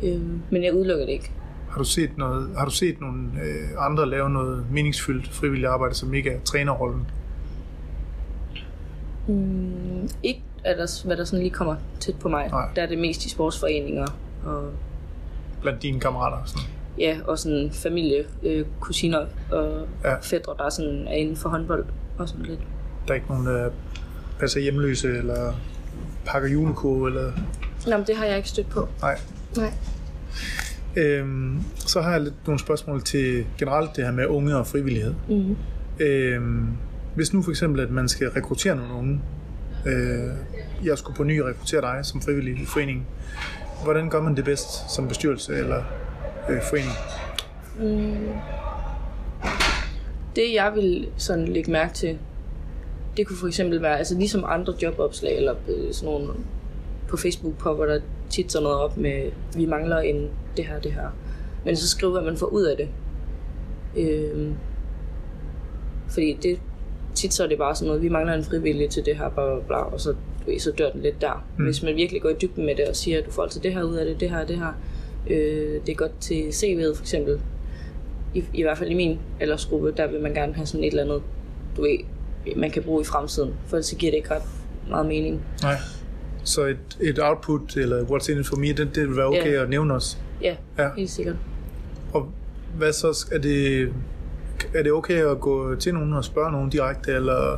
Øh, 0.03 0.21
men 0.49 0.63
jeg 0.63 0.73
udelukker 0.73 1.05
det 1.05 1.11
ikke. 1.13 1.31
Har 1.75 1.79
du 1.83 1.87
set, 1.89 2.17
noget, 2.17 2.49
har 2.57 2.65
du 2.65 2.71
set 2.71 3.01
nogle 3.01 3.29
øh, 3.43 3.69
andre 3.85 4.09
lave 4.09 4.29
noget 4.29 4.65
meningsfyldt 4.71 5.27
frivilligt 5.33 5.67
arbejde, 5.67 5.95
som 5.95 6.13
ikke 6.13 6.29
er 6.29 6.39
trænerrollen? 6.45 7.07
Mm, 9.27 10.09
ikke 10.23 10.41
at 10.63 10.77
der, 10.77 11.05
hvad 11.05 11.17
der 11.17 11.23
sådan 11.25 11.39
lige 11.39 11.51
kommer 11.51 11.75
tæt 11.99 12.15
på 12.19 12.29
mig. 12.29 12.47
Nej. 12.49 12.69
Der 12.75 12.81
er 12.81 12.85
det 12.87 12.97
mest 12.97 13.25
i 13.25 13.29
sportsforeninger 13.29 14.07
og 14.45 14.69
Blandt 15.61 15.81
dine 15.81 15.99
kammerater? 15.99 16.37
Sådan. 16.45 16.63
ja, 16.99 17.17
og 17.27 17.39
sådan 17.39 17.71
familie, 17.71 18.25
øh, 18.43 18.65
kusiner 18.79 19.25
og 19.51 19.87
Ja. 20.03 20.15
fædre, 20.21 20.55
der 20.57 20.69
sådan 20.69 21.07
er 21.07 21.13
inden 21.13 21.35
for 21.37 21.49
håndbold 21.49 21.85
og 22.17 22.29
sådan 22.29 22.45
lidt. 22.45 22.59
Der 23.07 23.11
er 23.11 23.15
ikke 23.15 23.27
nogen, 23.29 23.45
der 23.45 23.69
passer 24.39 24.59
hjemløse, 24.59 25.07
eller 25.17 25.53
pakker 26.25 26.49
julekurve, 26.49 27.07
eller... 27.07 27.31
Nå, 27.87 27.97
men 27.97 28.07
det 28.07 28.15
har 28.17 28.25
jeg 28.25 28.37
ikke 28.37 28.49
stødt 28.49 28.69
på. 28.69 28.87
Nej. 29.01 29.19
Nej. 29.57 29.73
Øhm, 30.95 31.59
så 31.75 32.01
har 32.01 32.11
jeg 32.11 32.21
lidt 32.21 32.47
nogle 32.47 32.59
spørgsmål 32.59 33.03
til 33.03 33.45
generelt 33.57 33.95
det 33.95 34.03
her 34.03 34.11
med 34.11 34.25
unge 34.25 34.57
og 34.57 34.67
frivillighed. 34.67 35.13
Mm. 35.29 35.55
Øhm, 35.99 36.67
hvis 37.15 37.33
nu 37.33 37.41
for 37.41 37.51
eksempel, 37.51 37.81
at 37.81 37.89
man 37.89 38.07
skal 38.07 38.29
rekruttere 38.29 38.75
nogle 38.75 38.93
unge, 38.93 39.21
øh, 39.85 40.29
jeg 40.85 40.97
skulle 40.97 41.17
på 41.17 41.23
ny 41.23 41.39
rekruttere 41.39 41.81
dig 41.81 41.99
som 42.05 42.21
frivillig 42.21 42.61
i 42.61 42.65
foreningen, 42.65 43.05
hvordan 43.83 44.09
gør 44.09 44.21
man 44.21 44.35
det 44.35 44.45
bedst 44.45 44.95
som 44.95 45.07
bestyrelse 45.07 45.55
eller 45.55 45.83
øh, 46.49 46.61
forening? 46.69 46.93
Mm. 47.79 48.29
Det 50.35 50.53
jeg 50.53 50.71
vil 50.75 51.07
sådan 51.17 51.47
lægge 51.47 51.71
mærke 51.71 51.93
til, 51.93 52.17
det 53.17 53.27
kunne 53.27 53.37
for 53.37 53.47
eksempel 53.47 53.81
være, 53.81 53.97
altså 53.97 54.15
ligesom 54.17 54.43
andre 54.47 54.73
jobopslag 54.81 55.37
eller 55.37 55.55
øh, 55.67 55.93
sådan 55.93 56.13
nogle 56.13 56.33
på 57.07 57.17
Facebook 57.17 57.57
popper 57.57 57.85
der 57.85 57.99
tit 58.29 58.51
sådan 58.51 58.63
noget 58.63 58.79
op 58.79 58.97
med, 58.97 59.31
vi 59.55 59.65
mangler 59.65 59.97
en 59.97 60.29
det 60.57 60.65
her, 60.65 60.79
det 60.79 60.91
her. 60.91 61.07
Men 61.65 61.75
så 61.75 61.87
skriv, 61.87 62.11
hvad 62.11 62.21
man 62.21 62.37
får 62.37 62.45
ud 62.45 62.63
af 62.63 62.77
det. 62.77 62.89
Øhm, 63.97 64.55
fordi 66.09 66.37
det, 66.43 66.59
tit 67.15 67.33
så 67.33 67.43
er 67.43 67.47
det 67.47 67.57
bare 67.57 67.75
sådan 67.75 67.87
noget, 67.87 68.01
vi 68.01 68.09
mangler 68.09 68.33
en 68.33 68.43
frivillig 68.43 68.89
til 68.89 69.05
det 69.05 69.17
her, 69.17 69.29
bla 69.29 69.55
bla 69.55 69.65
bla, 69.67 69.77
og 69.77 70.01
så, 70.01 70.15
så 70.59 70.71
dør 70.71 70.91
den 70.91 71.01
lidt 71.01 71.21
der. 71.21 71.45
Mm. 71.57 71.65
Hvis 71.65 71.83
man 71.83 71.95
virkelig 71.95 72.21
går 72.21 72.29
i 72.29 72.35
dybden 72.41 72.65
med 72.65 72.75
det 72.75 72.85
og 72.85 72.95
siger, 72.95 73.19
at 73.19 73.25
du 73.25 73.31
får 73.31 73.43
altså 73.43 73.59
det 73.59 73.73
her 73.73 73.83
ud 73.83 73.95
af 73.95 74.05
det, 74.05 74.19
det 74.19 74.29
her, 74.29 74.45
det 74.45 74.57
her, 74.57 74.73
øh, 75.29 75.81
det 75.85 75.89
er 75.89 75.95
godt 75.95 76.19
til 76.19 76.41
CV'et 76.49 76.95
for 76.95 77.03
eksempel, 77.03 77.41
i, 78.33 78.43
i 78.53 78.61
hvert 78.61 78.77
fald 78.77 78.89
i 78.89 78.93
min 78.93 79.19
aldersgruppe, 79.39 79.93
der 79.97 80.07
vil 80.07 80.21
man 80.21 80.33
gerne 80.33 80.53
have 80.53 80.65
sådan 80.65 80.83
et 80.83 80.87
eller 80.87 81.03
andet, 81.03 81.21
du 81.77 81.81
ved, 81.81 81.97
man 82.55 82.71
kan 82.71 82.83
bruge 82.83 83.01
i 83.01 83.05
fremtiden, 83.05 83.53
for 83.67 83.77
ellers 83.77 83.85
så 83.85 83.95
giver 83.95 84.11
det 84.11 84.17
ikke 84.17 84.31
ret 84.31 84.43
meget 84.89 85.05
mening. 85.05 85.41
Nej. 85.61 85.75
Så 86.45 86.65
et, 86.65 86.77
et 87.01 87.19
output, 87.23 87.77
eller 87.77 88.03
what's 88.03 88.31
in 88.31 88.39
it 88.39 88.45
for 88.47 88.55
me, 88.55 88.67
det, 88.67 88.95
det 88.95 89.07
vil 89.07 89.17
være 89.17 89.25
okay 89.27 89.53
Ja. 89.53 89.63
at 89.63 89.69
nævne 89.69 89.93
os. 89.93 90.17
Ja, 90.41 90.55
Ja. 90.77 90.89
helt 90.97 91.09
sikkert. 91.09 91.35
Og 92.13 92.31
hvad 92.77 92.93
så, 92.93 93.27
er 93.31 93.37
det, 93.37 93.81
er 94.73 94.83
det 94.83 94.91
okay 94.91 95.25
at 95.25 95.39
gå 95.39 95.75
til 95.75 95.93
nogen 95.93 96.13
og 96.13 96.25
spørge 96.25 96.51
nogen 96.51 96.69
direkte, 96.69 97.11
eller 97.11 97.57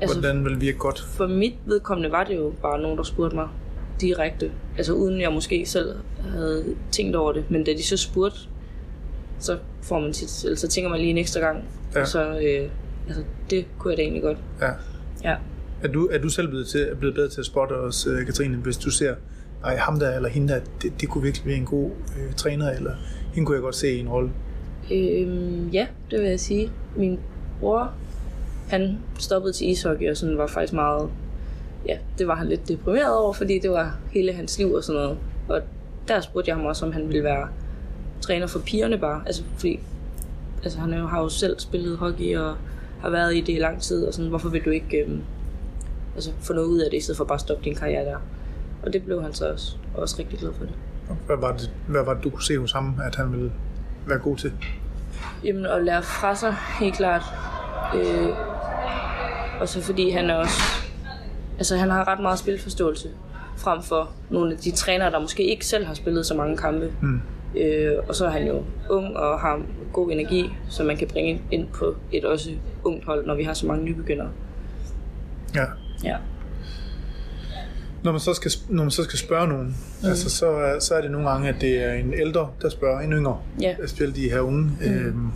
Altså, 0.00 0.20
hvordan 0.20 0.44
vil 0.44 0.52
det 0.52 0.60
virke 0.60 0.78
godt? 0.78 1.00
for 1.00 1.26
mit 1.26 1.54
vedkommende 1.66 2.10
var 2.12 2.24
det 2.24 2.36
jo 2.36 2.52
bare 2.62 2.80
nogen, 2.82 2.96
der 2.98 3.02
spurgte 3.04 3.36
mig 3.36 3.48
direkte. 4.00 4.50
Altså 4.78 4.92
uden 4.92 5.20
jeg 5.20 5.32
måske 5.32 5.66
selv 5.66 5.94
havde 6.30 6.64
tænkt 6.92 7.16
over 7.16 7.32
det. 7.32 7.44
Men 7.50 7.64
da 7.64 7.72
de 7.72 7.82
så 7.82 7.96
spurgte, 7.96 8.38
så 9.38 9.58
får 9.82 10.00
man 10.00 10.12
tit, 10.12 10.44
eller 10.44 10.56
så 10.56 10.68
tænker 10.68 10.90
man 10.90 10.98
lige 11.00 11.10
en 11.10 11.18
ekstra 11.18 11.40
gang. 11.40 11.64
Ja. 11.94 11.98
Ja. 12.00 12.04
Så 12.04 12.24
øh, 12.30 12.68
altså, 13.08 13.22
det 13.50 13.66
kunne 13.78 13.90
jeg 13.90 13.96
da 13.98 14.02
egentlig 14.02 14.22
godt. 14.22 14.38
Ja. 14.60 14.70
Ja. 15.30 15.36
Er 15.82 15.88
du, 15.88 16.06
er 16.12 16.18
du 16.18 16.28
selv 16.28 16.48
blevet, 16.48 16.66
til, 16.66 16.88
blevet 16.98 17.14
bedre 17.14 17.28
til 17.28 17.40
at 17.40 17.46
spotte 17.46 17.72
os, 17.72 18.06
øh, 18.06 18.26
Katrine, 18.26 18.56
hvis 18.56 18.76
du 18.76 18.90
ser, 18.90 19.14
nej, 19.62 19.76
ham 19.76 19.98
der 19.98 20.16
eller 20.16 20.28
hende 20.28 20.48
der, 20.52 20.60
det, 20.82 20.92
det 21.00 21.08
kunne 21.08 21.22
virkelig 21.24 21.46
være 21.46 21.56
en 21.56 21.64
god 21.64 21.90
øh, 21.90 22.34
træner, 22.34 22.70
eller 22.70 22.92
hende 23.34 23.46
kunne 23.46 23.54
jeg 23.54 23.62
godt 23.62 23.74
se 23.74 23.92
i 23.92 23.98
en 23.98 24.08
rolle. 24.08 24.30
Øhm, 24.92 25.68
ja, 25.68 25.86
det 26.10 26.20
vil 26.20 26.28
jeg 26.28 26.40
sige. 26.40 26.70
Min 26.96 27.18
bror, 27.60 27.92
han 28.68 28.98
stoppede 29.18 29.52
til 29.52 29.68
ishockey, 29.70 30.10
og 30.10 30.16
sådan 30.16 30.38
var 30.38 30.46
faktisk 30.46 30.72
meget... 30.72 31.10
Ja, 31.88 31.96
det 32.18 32.26
var 32.26 32.34
han 32.34 32.48
lidt 32.48 32.68
deprimeret 32.68 33.16
over, 33.16 33.32
fordi 33.32 33.58
det 33.58 33.70
var 33.70 33.98
hele 34.10 34.32
hans 34.32 34.58
liv 34.58 34.72
og 34.72 34.84
sådan 34.84 35.02
noget. 35.02 35.18
Og 35.48 35.60
der 36.08 36.20
spurgte 36.20 36.48
jeg 36.48 36.56
ham 36.56 36.66
også, 36.66 36.86
om 36.86 36.92
han 36.92 37.08
ville 37.08 37.22
være 37.24 37.48
træner 38.20 38.46
for 38.46 38.58
pigerne 38.58 38.98
bare. 38.98 39.22
Altså, 39.26 39.42
fordi 39.56 39.80
altså, 40.64 40.78
han 40.78 40.94
jo- 40.94 41.06
har 41.06 41.22
jo 41.22 41.28
selv 41.28 41.58
spillet 41.58 41.96
hockey 41.96 42.36
og 42.36 42.54
har 43.00 43.10
været 43.10 43.34
i 43.36 43.40
det 43.40 43.52
i 43.52 43.58
lang 43.58 43.80
tid, 43.82 44.04
og 44.04 44.14
sådan, 44.14 44.28
hvorfor 44.28 44.48
vil 44.48 44.64
du 44.64 44.70
ikke 44.70 44.96
øhm, 45.00 45.20
altså, 46.14 46.32
få 46.40 46.52
noget 46.52 46.68
ud 46.68 46.78
af 46.78 46.90
det, 46.90 46.96
i 46.96 47.00
stedet 47.00 47.18
for 47.18 47.24
bare 47.24 47.34
at 47.34 47.40
stoppe 47.40 47.64
din 47.64 47.74
karriere 47.74 48.04
der. 48.04 48.16
Og 48.82 48.92
det 48.92 49.04
blev 49.04 49.22
han 49.22 49.32
så 49.32 49.52
også, 49.52 49.76
også 49.94 50.16
rigtig 50.18 50.38
glad 50.38 50.52
for 50.52 50.64
det. 50.64 50.74
Hvad 51.26 51.36
var, 51.36 51.52
det, 51.52 51.70
hvad 51.88 52.04
var 52.04 52.14
det, 52.14 52.24
du 52.24 52.30
kunne 52.30 52.42
se 52.42 52.58
hos 52.58 52.72
ham, 52.72 52.94
at 53.04 53.16
han 53.16 53.32
ville 53.32 53.52
være 54.06 54.18
god 54.18 54.36
til? 54.36 54.52
Jamen, 55.44 55.66
at 55.66 55.84
lære 55.84 56.02
fra 56.02 56.34
sig, 56.34 56.54
helt 56.80 56.96
klart. 56.96 57.22
Øh, 57.96 58.28
og 59.60 59.68
så 59.68 59.82
fordi 59.82 60.10
han 60.10 60.30
er 60.30 60.34
også... 60.34 60.62
Altså, 61.58 61.76
han 61.76 61.90
har 61.90 62.08
ret 62.08 62.20
meget 62.20 62.38
spilforståelse, 62.38 63.08
frem 63.56 63.82
for 63.82 64.10
nogle 64.30 64.52
af 64.52 64.58
de 64.58 64.70
trænere, 64.70 65.10
der 65.10 65.20
måske 65.20 65.42
ikke 65.44 65.66
selv 65.66 65.86
har 65.86 65.94
spillet 65.94 66.26
så 66.26 66.34
mange 66.34 66.56
kampe. 66.56 66.92
Mm. 67.02 67.20
Øh, 67.56 67.98
og 68.08 68.14
så 68.14 68.26
er 68.26 68.30
han 68.30 68.46
jo 68.46 68.62
ung 68.90 69.16
og 69.16 69.40
har 69.40 69.62
god 69.92 70.10
energi, 70.10 70.52
som 70.68 70.86
man 70.86 70.96
kan 70.96 71.08
bringe 71.08 71.42
ind 71.50 71.68
på 71.68 71.94
et 72.12 72.24
også 72.24 72.50
ungt 72.84 73.04
hold, 73.04 73.26
når 73.26 73.34
vi 73.34 73.42
har 73.42 73.54
så 73.54 73.66
mange 73.66 73.84
nybegyndere. 73.84 74.30
Ja. 75.54 75.64
Ja. 76.04 76.16
Når 78.04 78.10
man 78.12 78.20
så 78.20 78.34
skal, 78.34 78.50
når 78.68 78.82
man 78.84 78.90
så 78.90 79.04
skal 79.04 79.18
spørge 79.18 79.48
nogen, 79.48 79.76
mm. 80.02 80.08
altså, 80.08 80.30
så, 80.30 80.50
er- 80.50 80.78
så 80.80 80.94
er 80.94 81.00
det 81.00 81.10
nogle 81.10 81.28
gange, 81.30 81.48
at 81.48 81.54
det 81.60 81.84
er 81.84 81.92
en 81.92 82.14
ældre, 82.14 82.48
der 82.62 82.68
spørger 82.68 83.00
en 83.00 83.12
yngre. 83.12 83.38
Ja. 83.60 83.74
Specielt 83.86 84.16
de 84.16 84.30
her 84.30 84.40
unge. 84.40 84.62
Mm. 84.62 84.86
Øhm, 84.86 85.26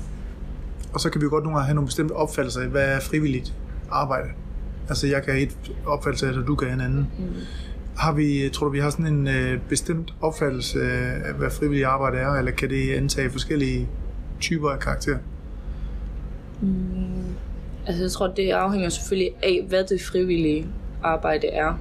og 0.93 1.01
så 1.01 1.11
kan 1.11 1.21
vi 1.21 1.25
jo 1.25 1.31
godt 1.31 1.45
nogle 1.45 1.57
gange 1.57 1.67
have 1.67 1.75
nogle 1.75 1.87
bestemte 1.87 2.13
opfattelser 2.13 2.61
af, 2.61 2.67
hvad 2.69 2.85
er 2.85 3.01
frivilligt 3.01 3.53
arbejde. 3.91 4.29
Altså 4.89 5.07
jeg 5.07 5.23
kan 5.23 5.33
have 5.33 5.43
et 5.47 5.57
opfattelse 5.87 6.27
af 6.27 6.33
det, 6.33 6.43
og 6.43 6.49
du 6.49 6.55
kan 6.55 6.69
en 6.69 6.81
anden. 6.81 7.07
Mm. 7.19 7.25
Har 7.97 8.13
vi, 8.13 8.51
tror 8.53 8.67
du, 8.67 8.73
vi 8.73 8.79
har 8.81 8.91
sådan 8.91 9.07
en 9.07 9.29
øh, 9.29 9.61
bestemt 9.69 10.15
opfattelse 10.21 10.83
af, 10.83 11.33
hvad 11.35 11.51
frivilligt 11.51 11.87
arbejde 11.87 12.17
er, 12.19 12.31
eller 12.31 12.53
kan 12.53 12.71
det 12.71 12.93
antage 12.95 13.31
forskellige 13.31 13.89
typer 14.41 14.71
af 14.71 14.79
karakter? 14.79 15.17
Altså 17.87 18.03
jeg 18.03 18.11
tror, 18.11 18.27
det 18.27 18.51
afhænger 18.51 18.88
selvfølgelig 18.88 19.33
af, 19.42 19.64
hvad 19.68 19.85
det 19.85 20.01
frivillige 20.01 20.66
arbejde 21.03 21.46
er. 21.46 21.79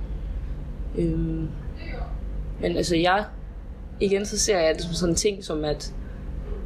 Øhm, 0.98 1.48
men 2.62 2.78
altså 2.78 2.96
jeg, 2.96 3.26
igen 4.00 4.26
så 4.26 4.40
ser 4.40 4.60
jeg 4.60 4.76
det 4.76 4.84
som 4.84 4.94
sådan 4.94 5.14
en 5.14 5.16
ting, 5.16 5.44
som 5.44 5.64
at 5.64 5.94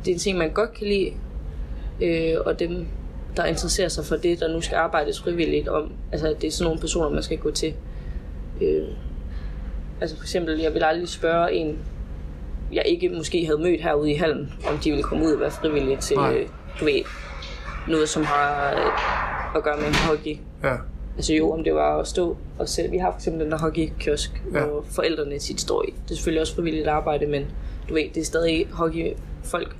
det 0.06 0.12
er 0.12 0.15
en 0.15 0.19
ting, 0.19 0.38
man 0.38 0.49
godt 0.52 0.73
kan 0.73 0.88
lide, 0.88 1.13
øh, 2.02 2.36
og 2.45 2.60
dem, 2.60 2.88
der 3.38 3.45
interesserer 3.45 3.88
sig 3.88 4.06
for 4.06 4.15
det, 4.15 4.39
der 4.39 4.54
nu 4.54 4.62
skal 4.62 4.75
arbejdes 4.75 5.19
frivilligt 5.21 5.67
om, 5.67 5.91
altså 6.12 6.36
det 6.41 6.47
er 6.47 6.52
sådan 6.52 6.65
nogle 6.65 6.80
personer, 6.80 7.10
man 7.10 7.23
skal 7.23 7.38
gå 7.38 7.52
til. 7.52 7.73
Øh, 8.62 8.88
altså 10.02 10.15
for 10.15 10.23
eksempel, 10.23 10.60
jeg 10.60 10.73
vil 10.73 10.84
aldrig 10.84 11.10
spørge 11.10 11.54
en, 11.54 11.78
jeg 12.73 12.84
ikke 12.86 13.10
måske 13.10 13.45
havde 13.45 13.62
mødt 13.62 13.82
herude 13.82 14.12
i 14.12 14.15
hallen, 14.15 14.54
om 14.71 14.78
de 14.78 14.89
ville 14.89 15.04
komme 15.04 15.25
ud 15.25 15.34
og 15.34 15.39
være 15.39 15.52
frivillige 15.52 15.97
til, 15.97 16.17
Nej. 16.17 16.34
øh, 16.34 16.47
du 16.80 16.86
ved, 16.86 17.02
noget, 17.89 18.10
som 18.10 18.23
har 18.23 18.71
øh, 18.73 19.56
at 19.58 19.63
gøre 19.63 19.78
med 19.78 19.93
hockey. 20.08 20.38
Ja, 20.63 20.75
Altså 21.17 21.34
jo, 21.34 21.52
om 21.52 21.63
det 21.63 21.73
var 21.73 21.97
at 21.99 22.08
stå 22.08 22.38
og 22.60 22.69
sætte... 22.69 22.91
Vi 22.91 22.97
har 22.97 23.15
eksempel 23.15 23.43
den 23.43 23.52
der 23.52 23.58
hockeykiosk, 23.58 24.41
Ja. 24.54 24.60
hvor 24.65 24.86
forældrene 24.91 25.39
tit 25.39 25.62
står 25.62 25.84
i. 25.84 25.93
Det 26.04 26.12
er 26.12 26.15
selvfølgelig 26.15 26.41
også 26.41 26.56
frivilligt 26.56 26.88
arbejde, 26.88 27.25
men 27.28 27.45
du 27.89 27.93
ved, 27.93 28.04
det 28.15 28.21
er 28.21 28.25
stadig 28.25 28.67
hockeyfolk, 28.71 29.75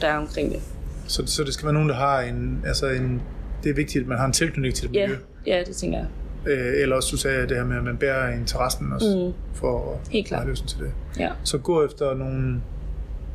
der 0.00 0.08
er 0.08 0.16
omkring 0.16 0.50
det. 0.52 0.60
så, 1.06 1.22
så 1.26 1.44
det 1.44 1.54
skal 1.54 1.64
være 1.66 1.72
nogen, 1.74 1.88
der 1.88 1.94
har 1.94 2.20
en, 2.20 2.62
altså 2.66 2.86
en, 2.88 3.22
det 3.62 3.70
er 3.70 3.74
vigtigt, 3.74 4.02
at 4.02 4.08
man 4.08 4.18
har 4.18 4.26
en 4.26 4.32
tilknytning 4.32 4.74
til 4.74 4.88
det 4.88 4.94
Ja, 4.96 5.06
miljø. 5.06 5.20
ja 5.46 5.62
det 5.66 5.76
tænker 5.76 5.98
jeg. 5.98 6.06
Øh, 6.46 6.82
eller 6.82 6.96
også, 6.96 7.08
du 7.12 7.16
sagde 7.16 7.48
det 7.48 7.56
her 7.56 7.64
med, 7.64 7.76
at 7.76 7.84
man 7.84 7.96
bærer 7.96 8.34
interessen 8.34 8.92
også, 8.92 9.06
Mm. 9.26 9.54
for 9.58 9.92
at 9.92 10.12
Helt 10.12 10.26
klart. 10.26 10.42
have 10.42 10.54
til 10.54 10.78
det. 10.78 10.92
Ja. 11.18 11.30
Så 11.44 11.58
gå 11.58 11.84
efter 11.84 12.14
nogle, 12.14 12.60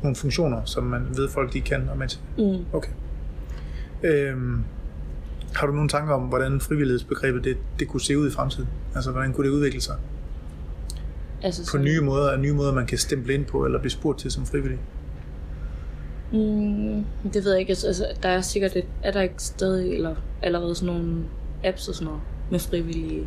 nogle 0.02 0.16
funktioner, 0.16 0.64
som 0.64 0.82
man 0.84 1.06
ved 1.16 1.28
folk, 1.28 1.52
de 1.52 1.60
kan 1.60 1.88
og 1.92 1.98
med 1.98 2.08
til. 2.08 2.20
Mm. 2.38 2.64
Okay. 2.72 2.90
Øhm, 4.04 4.64
har 5.54 5.66
du 5.66 5.72
nogle 5.72 5.88
tanker 5.88 6.14
om, 6.14 6.20
hvordan 6.22 6.60
frivillighedsbegrebet 6.60 7.44
det, 7.44 7.56
det 7.78 7.88
kunne 7.88 8.00
se 8.00 8.18
ud 8.18 8.28
i 8.28 8.32
fremtiden? 8.32 8.68
Altså, 8.94 9.10
hvordan 9.10 9.32
kunne 9.32 9.46
det 9.48 9.54
udvikle 9.54 9.80
sig? 9.80 9.94
Altså, 11.42 11.70
På 11.72 11.78
nye 11.78 12.00
måder, 12.00 12.36
nye 12.36 12.52
måder, 12.52 12.74
man 12.74 12.86
kan 12.86 12.98
stemple 12.98 13.34
ind 13.34 13.44
på, 13.44 13.64
eller 13.64 13.78
blive 13.78 13.90
spurgt 13.90 14.18
til 14.18 14.30
som 14.30 14.46
frivillig? 14.46 14.78
Mm, 16.32 17.04
det 17.32 17.44
ved 17.44 17.50
jeg 17.50 17.60
ikke. 17.60 17.70
Altså, 17.70 17.86
altså, 17.86 18.06
der 18.22 18.28
er 18.28 18.40
sikkert 18.40 18.76
et, 18.76 18.84
er 19.02 19.12
der 19.12 19.20
ikke 19.20 19.34
stadig 19.38 19.94
eller 19.94 20.14
allerede 20.42 20.74
sådan 20.74 20.94
nogle 20.94 21.24
apps 21.64 21.88
og 21.88 21.94
sådan 21.94 22.06
noget 22.06 22.20
med 22.50 22.58
frivillige 22.58 23.26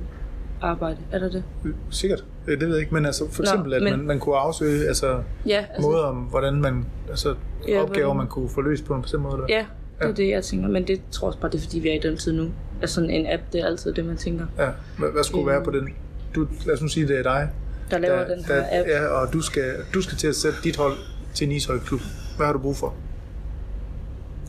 arbejde? 0.62 0.98
Er 1.12 1.20
der 1.20 1.30
det? 1.30 1.44
Øh, 1.66 1.74
Sikkert. 1.90 2.26
Øh, 2.48 2.60
Det 2.60 2.68
ved 2.68 2.76
jeg 2.76 2.80
ikke, 2.82 2.94
men 2.94 3.06
altså 3.06 3.32
for 3.32 3.44
Nå, 3.44 3.50
eksempel, 3.50 3.74
at 3.74 3.84
men- 3.84 3.92
man, 3.98 4.06
man 4.08 4.20
kunne 4.20 4.36
afsøge 4.36 4.88
altså, 4.88 5.22
Ja, 5.48 5.66
altså, 5.74 5.90
måder 5.90 6.04
om, 6.04 6.16
hvordan 6.16 6.62
man, 6.62 6.86
altså 7.10 7.36
Ja, 7.68 7.82
opgaver, 7.82 8.06
hvordan- 8.06 8.18
man 8.18 8.28
kunne 8.28 8.50
få 8.50 8.62
løst 8.62 8.86
på 8.86 8.94
en 8.96 9.02
bestemt 9.02 9.24
måde. 9.24 9.34
Eller? 9.36 9.46
ja, 9.50 9.66
det 10.02 10.10
er 10.10 10.14
det, 10.14 10.30
jeg 10.30 10.44
tænker. 10.44 10.68
Men 10.70 10.88
det 10.88 11.02
tror 11.12 11.28
jeg 11.28 11.30
også 11.30 11.40
bare, 11.40 11.52
det 11.52 11.58
er 11.58 11.62
fordi, 11.62 11.80
vi 11.80 11.90
er 11.90 11.94
i 11.94 12.00
den 12.00 12.18
tid 12.18 12.34
nu. 12.34 12.52
Altså 12.82 12.96
sådan 12.96 13.10
en 13.10 13.26
app, 13.30 13.42
det 13.54 13.62
er 13.62 13.66
altid 13.66 13.94
det, 13.94 14.06
man 14.06 14.18
tænker. 14.18 14.46
ja. 14.58 14.70
Hvad, 14.98 15.10
hvad 15.12 15.24
skulle 15.24 15.42
Øh. 15.42 15.48
være 15.56 15.64
på 15.64 15.72
den? 15.72 15.90
Du, 16.36 16.48
lad 16.66 16.74
os 16.76 16.82
nu 16.82 16.88
sige, 16.88 17.08
det 17.08 17.18
er 17.20 17.24
dig, 17.24 17.50
Der 17.92 17.98
laver 17.98 18.18
der, 18.18 18.36
den 18.36 18.46
her 18.46 18.56
der, 18.56 18.64
app. 18.80 18.88
ja, 18.88 19.06
og 19.08 19.34
du 19.34 19.42
skal, 19.42 19.74
du 19.94 20.02
skal 20.02 20.18
til 20.18 20.28
at 20.28 20.36
sætte 20.36 20.58
dit 20.64 20.76
hold 20.78 20.94
til 21.34 21.46
en 21.48 21.52
ishøjklub. 21.52 22.00
Hvad 22.38 22.46
har 22.46 22.54
du 22.54 22.60
brug 22.60 22.76
for? 22.76 22.94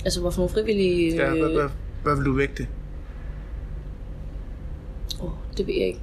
Altså, 0.04 0.20
hvorfor 0.20 0.38
nogle 0.40 0.52
frivillige... 0.52 1.16
Ja, 1.16 1.30
hvad, 1.30 1.52
hvad, 1.52 1.68
hvad 2.04 2.16
vil 2.16 2.24
du 2.24 2.32
vægte? 2.32 2.66
Åh, 5.22 5.30
det 5.56 5.66
ved 5.66 5.74
jeg 5.74 5.87
ikke. 5.87 6.00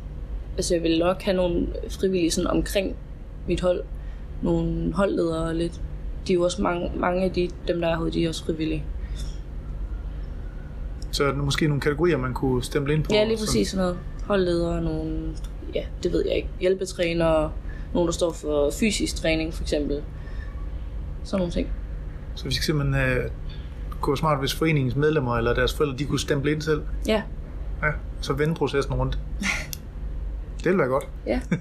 Altså, 0.58 0.74
jeg 0.76 0.84
vil 0.84 1.00
nok 1.00 1.22
have 1.22 1.38
nogle 1.38 1.68
frivillige 1.90 2.32
sådan 2.32 2.48
omkring 2.52 2.96
mit 3.48 3.62
hold. 3.62 3.84
Nogle 4.42 4.94
holdledere 4.94 5.54
lidt. 5.56 5.82
De 6.28 6.34
er 6.34 6.36
jo 6.36 6.44
også 6.44 6.62
mange, 6.62 6.92
mange 6.96 7.24
af 7.24 7.32
de, 7.32 7.50
dem, 7.68 7.82
der 7.82 7.88
er 7.88 7.96
herude, 7.96 8.12
de 8.12 8.26
er 8.26 8.30
også 8.30 8.46
frivillige. 8.46 8.84
Så 11.16 11.24
er 11.24 11.32
der 11.32 11.38
måske 11.38 11.68
nogle 11.68 11.82
kategorier, 11.82 12.18
man 12.18 12.34
kunne 12.34 12.64
stemple 12.64 12.94
ind 12.94 13.04
på? 13.04 13.14
Ja, 13.14 13.24
lige 13.24 13.38
præcis 13.38 13.68
sådan 13.68 13.82
noget. 13.82 13.98
Holdledere, 14.24 14.82
nogle, 14.82 15.36
ja, 15.76 15.84
det 16.04 16.12
ved 16.12 16.24
jeg 16.28 16.36
ikke. 16.36 16.50
Hjælpetrænere, 16.60 17.52
nogen, 17.94 18.08
der 18.08 18.14
står 18.14 18.32
for 18.34 18.72
fysisk 18.80 19.16
træning, 19.16 19.54
for 19.54 19.64
eksempel. 19.64 20.02
Sådan 21.24 21.40
nogle 21.40 21.54
ting. 21.54 21.68
Så 22.36 22.46
vi 22.46 22.54
skal 22.54 22.64
simpelthen 22.64 23.04
uh, 23.04 23.24
kunne 24.02 24.12
være 24.12 24.18
smart, 24.18 24.40
hvis 24.40 24.54
foreningens 24.54 24.96
medlemmer 24.96 25.38
eller 25.38 25.54
deres 25.54 25.74
forældre, 25.74 25.98
de 25.98 26.06
kunne 26.06 26.20
stemple 26.20 26.52
ind 26.52 26.62
selv. 26.62 26.82
Ja, 27.08 27.22
Ja, 27.84 27.92
så 28.22 28.34
vende 28.34 28.56
processen 28.56 28.94
rundt. 28.94 29.20
det 30.58 30.66
ville 30.66 30.78
være 30.78 30.88
godt. 30.88 31.08
ja. 31.28 31.42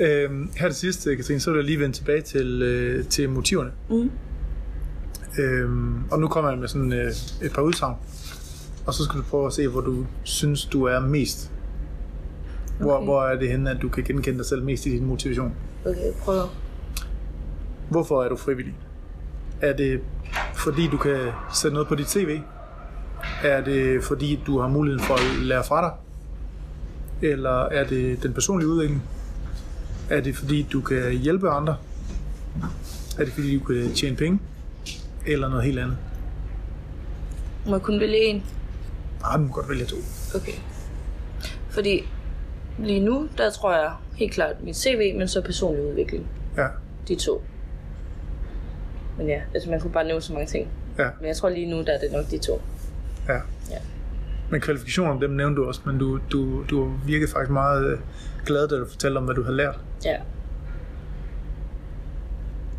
Øhm, 0.00 0.50
her 0.56 0.68
til 0.68 0.76
sidst, 0.76 1.08
Katrine, 1.16 1.40
så 1.40 1.50
vil 1.50 1.58
jeg 1.58 1.64
lige 1.64 1.80
vende 1.80 1.96
tilbage 1.96 2.20
til, 2.22 2.62
øh, 2.62 3.04
til 3.04 3.30
motiverne. 3.30 3.70
Mm. 3.90 4.10
Øhm, 5.38 6.04
og 6.10 6.18
nu 6.20 6.28
kommer 6.28 6.50
jeg 6.50 6.58
med 6.58 6.68
sådan 6.68 6.92
øh, 6.92 7.10
et 7.42 7.52
par 7.54 7.62
udsagn. 7.62 7.96
Og 8.86 8.94
så 8.94 9.04
skal 9.04 9.18
du 9.20 9.24
prøve 9.30 9.46
at 9.46 9.52
se, 9.52 9.68
hvor 9.68 9.80
du 9.80 10.06
synes, 10.22 10.64
du 10.64 10.84
er 10.84 11.00
mest. 11.00 11.50
Hvor, 12.80 12.92
Okay. 12.92 13.04
hvor 13.04 13.22
er 13.22 13.38
det 13.38 13.48
henne, 13.50 13.70
at 13.70 13.82
du 13.82 13.88
kan 13.88 14.04
genkende 14.04 14.38
dig 14.38 14.46
selv 14.46 14.62
mest 14.64 14.86
i 14.86 14.90
din 14.90 15.04
motivation? 15.06 15.52
Okay, 15.84 16.12
prøv. 16.20 16.42
Hvorfor 17.90 18.22
er 18.24 18.28
du 18.28 18.36
frivillig? 18.36 18.74
Er 19.60 19.72
det 19.76 20.00
fordi, 20.54 20.88
du 20.88 20.96
kan 20.96 21.16
sætte 21.54 21.74
noget 21.74 21.88
på 21.88 21.94
dit 21.94 22.10
CV? 22.10 22.38
Er 23.44 23.64
det 23.64 24.04
fordi, 24.04 24.40
du 24.46 24.58
har 24.60 24.68
muligheden 24.68 25.04
for 25.06 25.14
at 25.14 25.46
lære 25.46 25.64
fra 25.64 25.82
dig? 25.82 25.92
Eller 27.30 27.50
er 27.64 27.84
det 27.86 28.22
den 28.22 28.32
personlige 28.32 28.68
udvikling? 28.68 29.02
Er 30.10 30.20
det 30.20 30.36
fordi, 30.36 30.66
du 30.72 30.80
kan 30.80 31.12
hjælpe 31.12 31.50
andre? 31.50 31.76
Er 33.18 33.24
det 33.24 33.32
fordi, 33.32 33.58
du 33.58 33.64
kan 33.64 33.92
tjene 33.94 34.16
penge? 34.16 34.38
Eller 35.26 35.48
noget 35.48 35.64
helt 35.64 35.78
andet? 35.78 35.96
Må 37.66 37.72
jeg 37.72 37.82
kun 37.82 38.00
vælge 38.00 38.24
en? 38.24 38.42
Nej, 39.28 39.36
du 39.36 39.42
må 39.42 39.52
godt 39.52 39.68
vælge 39.68 39.84
to. 39.84 39.96
Okay. 40.34 40.52
Fordi 41.70 42.08
lige 42.78 43.00
nu, 43.00 43.28
der 43.38 43.50
tror 43.50 43.72
jeg 43.74 43.92
helt 44.14 44.32
klart 44.32 44.56
mit 44.62 44.76
CV, 44.76 45.14
men 45.18 45.28
så 45.28 45.42
personlig 45.42 45.84
udvikling. 45.84 46.26
Ja, 46.56 46.66
De 47.08 47.14
to. 47.14 47.42
Men 49.18 49.28
ja, 49.28 49.40
altså 49.54 49.70
man 49.70 49.80
kunne 49.80 49.92
bare 49.92 50.04
nævne 50.06 50.22
så 50.22 50.32
mange 50.32 50.46
ting. 50.46 50.68
ja, 50.98 51.08
Men 51.20 51.28
jeg 51.28 51.36
tror 51.36 51.48
lige 51.48 51.70
nu, 51.70 51.76
der 51.82 51.92
er 51.92 51.98
det 51.98 52.12
nok 52.12 52.30
de 52.30 52.38
to. 52.38 52.60
ja. 53.28 53.34
Ja. 53.70 53.78
Men 54.50 54.60
kvalifikationerne, 54.60 55.20
dem 55.20 55.30
nævnte 55.30 55.56
du 55.62 55.66
også, 55.66 55.80
men 55.86 55.98
du, 55.98 56.20
du, 56.32 56.64
du 56.70 56.92
virkede 57.06 57.30
faktisk 57.30 57.50
meget 57.50 57.86
øh, 57.92 57.98
glad, 58.46 58.68
da 58.68 58.76
du 58.76 58.86
fortalte 58.88 59.18
om, 59.18 59.24
hvad 59.24 59.34
du 59.34 59.42
havde 59.42 59.56
lært. 59.56 59.80
Ja. 60.04 60.16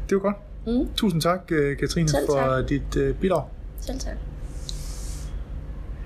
Det 0.09 0.15
var 0.15 0.21
godt. 0.21 0.35
Mm. 0.67 0.89
Tusind 0.95 1.21
tak, 1.21 1.39
øh, 1.51 1.77
Katrine, 1.77 2.09
Selv 2.09 2.25
for 2.29 2.37
tak. 2.57 2.69
dit 2.69 2.95
øh, 2.97 3.15
bidrag. 3.15 3.43
Selv 3.79 3.99
tak. 3.99 4.15